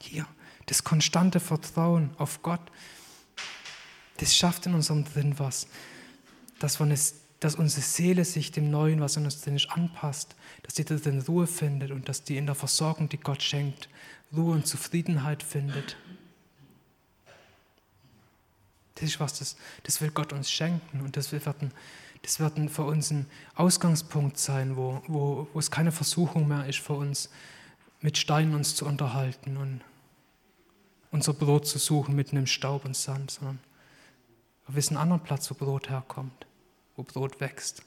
Hier, 0.00 0.26
das 0.66 0.82
konstante 0.82 1.38
Vertrauen 1.38 2.10
auf 2.18 2.42
Gott, 2.42 2.60
das 4.16 4.34
schafft 4.34 4.66
in 4.66 4.74
unserem 4.74 5.04
drin 5.04 5.38
was, 5.38 5.68
dass, 6.58 6.80
es, 6.80 7.14
dass 7.38 7.54
unsere 7.54 7.82
Seele 7.82 8.24
sich 8.24 8.50
dem 8.50 8.72
Neuen, 8.72 9.00
was 9.00 9.16
in 9.16 9.24
uns 9.24 9.40
drin 9.40 9.54
ist, 9.54 9.70
anpasst, 9.70 10.34
dass 10.64 10.74
die 10.74 10.84
drin 10.84 11.20
Ruhe 11.20 11.46
findet 11.46 11.92
und 11.92 12.08
dass 12.08 12.24
die 12.24 12.36
in 12.36 12.46
der 12.46 12.56
Versorgung, 12.56 13.08
die 13.08 13.18
Gott 13.18 13.42
schenkt, 13.42 13.88
Ruhe 14.36 14.52
und 14.52 14.66
Zufriedenheit 14.66 15.44
findet. 15.44 15.96
Das 18.94 19.04
ist 19.04 19.20
was, 19.20 19.38
das, 19.38 19.56
das 19.84 20.00
will 20.00 20.10
Gott 20.10 20.32
uns 20.32 20.50
schenken 20.50 21.00
und 21.00 21.16
das 21.16 21.32
wird, 21.32 21.44
das 22.22 22.40
wird 22.40 22.70
für 22.70 22.84
uns 22.84 23.10
ein 23.10 23.26
Ausgangspunkt 23.54 24.38
sein, 24.38 24.76
wo, 24.76 25.02
wo, 25.06 25.48
wo 25.52 25.58
es 25.58 25.70
keine 25.70 25.92
Versuchung 25.92 26.48
mehr 26.48 26.66
ist 26.66 26.78
für 26.78 26.94
uns, 26.94 27.30
mit 28.00 28.18
Steinen 28.18 28.54
uns 28.54 28.74
zu 28.74 28.84
unterhalten 28.84 29.56
und 29.56 29.80
unser 31.10 31.34
Brot 31.34 31.66
zu 31.66 31.78
suchen 31.78 32.16
mitten 32.16 32.36
im 32.36 32.46
Staub 32.46 32.84
und 32.84 32.96
Sand, 32.96 33.30
sondern 33.30 33.60
wir 34.66 34.74
wissen 34.76 34.96
einen 34.96 35.04
anderen 35.04 35.22
Platz, 35.22 35.50
wo 35.50 35.54
Brot 35.54 35.88
herkommt, 35.88 36.46
wo 36.96 37.02
Brot 37.02 37.40
wächst, 37.40 37.82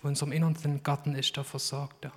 wo 0.00 0.08
in 0.08 0.10
unserem 0.10 0.32
inneren 0.32 0.82
Garten 0.82 1.14
ist, 1.14 1.36
der 1.36 1.44
versorgt, 1.44 2.04
der, 2.04 2.12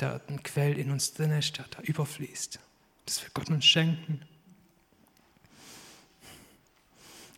der 0.00 0.20
ein 0.28 0.42
Quell 0.42 0.78
in 0.78 0.90
uns 0.90 1.14
drin 1.14 1.30
ist, 1.30 1.56
der, 1.58 1.66
der 1.66 1.88
überfließt. 1.88 2.58
Das 3.06 3.22
will 3.22 3.30
Gott 3.34 3.50
uns 3.50 3.64
schenken. 3.64 4.22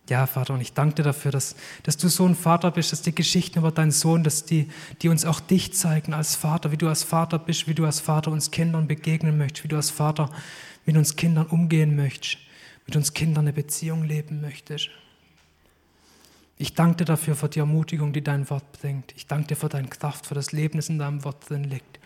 Ja, 0.08 0.26
Vater, 0.26 0.54
und 0.54 0.60
ich 0.60 0.72
danke 0.72 0.96
dir 0.96 1.02
dafür, 1.02 1.32
dass, 1.32 1.56
dass 1.82 1.96
du 1.96 2.08
so 2.08 2.24
ein 2.26 2.36
Vater 2.36 2.70
bist, 2.70 2.92
dass 2.92 3.02
die 3.02 3.14
Geschichten 3.14 3.58
über 3.58 3.72
deinen 3.72 3.90
Sohn, 3.90 4.22
dass 4.22 4.44
die, 4.44 4.68
die 5.02 5.08
uns 5.08 5.24
auch 5.24 5.40
dich 5.40 5.74
zeigen 5.74 6.14
als 6.14 6.36
Vater, 6.36 6.70
wie 6.70 6.76
du 6.76 6.88
als 6.88 7.02
Vater 7.02 7.40
bist, 7.40 7.66
wie 7.66 7.74
du 7.74 7.84
als 7.84 7.98
Vater 7.98 8.30
uns 8.30 8.52
Kindern 8.52 8.86
begegnen 8.86 9.36
möchtest, 9.36 9.64
wie 9.64 9.68
du 9.68 9.76
als 9.76 9.90
Vater 9.90 10.30
mit 10.84 10.96
uns 10.96 11.16
Kindern 11.16 11.46
umgehen 11.46 11.96
möchtest, 11.96 12.38
mit 12.86 12.94
uns 12.94 13.14
Kindern 13.14 13.46
eine 13.46 13.52
Beziehung 13.52 14.04
leben 14.04 14.40
möchtest. 14.40 14.90
Ich 16.56 16.74
danke 16.74 16.98
dir 16.98 17.04
dafür 17.04 17.34
für 17.34 17.48
die 17.48 17.58
Ermutigung, 17.58 18.12
die 18.12 18.22
dein 18.22 18.48
Wort 18.48 18.80
bringt. 18.80 19.12
Ich 19.16 19.26
danke 19.26 19.48
dir 19.48 19.56
für 19.56 19.68
deine 19.68 19.88
Kraft, 19.88 20.26
für 20.26 20.34
das 20.34 20.52
Leben, 20.52 20.78
das 20.78 20.88
in 20.88 21.00
deinem 21.00 21.24
Wort 21.24 21.50
drin 21.50 21.64
liegt. 21.64 21.98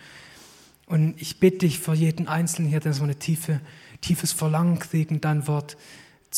Und 0.86 1.20
ich 1.20 1.38
bitte 1.38 1.58
dich 1.58 1.78
für 1.78 1.94
jeden 1.94 2.28
Einzelnen 2.28 2.70
hier, 2.70 2.80
der 2.80 2.94
so 2.94 3.04
ein 3.04 3.18
tiefe, 3.18 3.60
tiefes 4.00 4.32
Verlangen 4.32 4.78
kriegen, 4.78 5.20
dein 5.20 5.46
Wort 5.46 5.72
zu 5.72 5.78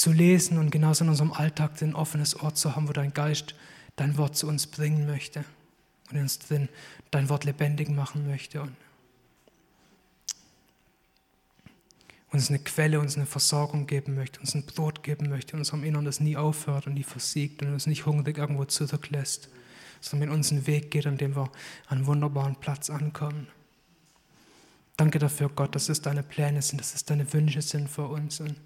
lesen 0.07 0.59
und 0.59 0.71
genauso 0.71 1.05
in 1.05 1.11
unserem 1.11 1.33
Alltag 1.33 1.81
ein 1.83 1.95
offenes 1.95 2.35
Ort 2.35 2.57
zu 2.57 2.75
haben, 2.75 2.89
wo 2.89 2.93
dein 2.93 3.13
Geist 3.13 3.55
dein 3.97 4.17
Wort 4.17 4.37
zu 4.37 4.49
uns 4.49 4.67
bringen 4.67 5.07
möchte 5.07 5.45
und 6.11 6.19
uns 6.19 6.39
drin 6.39 6.69
dein 7.11 7.29
Wort 7.29 7.45
lebendig 7.45 7.89
machen 7.91 8.27
möchte 8.27 8.63
und 8.63 8.75
uns 12.31 12.49
eine 12.49 12.59
Quelle, 12.59 12.99
uns 12.99 13.17
eine 13.17 13.27
Versorgung 13.27 13.87
geben 13.87 14.15
möchte, 14.15 14.41
uns 14.41 14.55
ein 14.55 14.65
Brot 14.65 15.03
geben 15.03 15.29
möchte 15.29 15.53
in 15.53 15.59
unserem 15.59 15.85
Innern, 15.85 16.07
das 16.07 16.21
nie 16.21 16.37
aufhört 16.37 16.87
und 16.87 16.95
nie 16.95 17.03
versiegt 17.03 17.63
und 17.63 17.73
uns 17.73 17.87
nicht 17.87 18.07
hungrig 18.07 18.39
irgendwo 18.39 18.65
zurücklässt, 18.65 19.51
sondern 20.01 20.29
mit 20.31 20.37
uns 20.37 20.51
einen 20.51 20.67
Weg 20.67 20.91
geht, 20.91 21.07
an 21.07 21.19
dem 21.19 21.37
wir 21.37 21.51
an 21.87 21.99
einen 21.99 22.07
wunderbaren 22.07 22.57
Platz 22.57 22.89
ankommen. 22.89 23.49
Danke 24.97 25.19
dafür, 25.19 25.51
Gott, 25.51 25.75
dass 25.75 25.89
es 25.89 26.01
deine 26.01 26.23
Pläne 26.23 26.63
sind, 26.63 26.81
dass 26.81 26.95
es 26.95 27.05
deine 27.05 27.31
Wünsche 27.33 27.61
sind 27.61 27.89
für 27.89 28.07
uns. 28.07 28.41
Und 28.41 28.57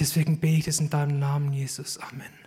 Deswegen 0.00 0.38
bete 0.38 0.58
ich 0.58 0.68
es 0.68 0.80
in 0.80 0.90
deinem 0.90 1.18
Namen, 1.18 1.52
Jesus. 1.52 1.98
Amen. 1.98 2.43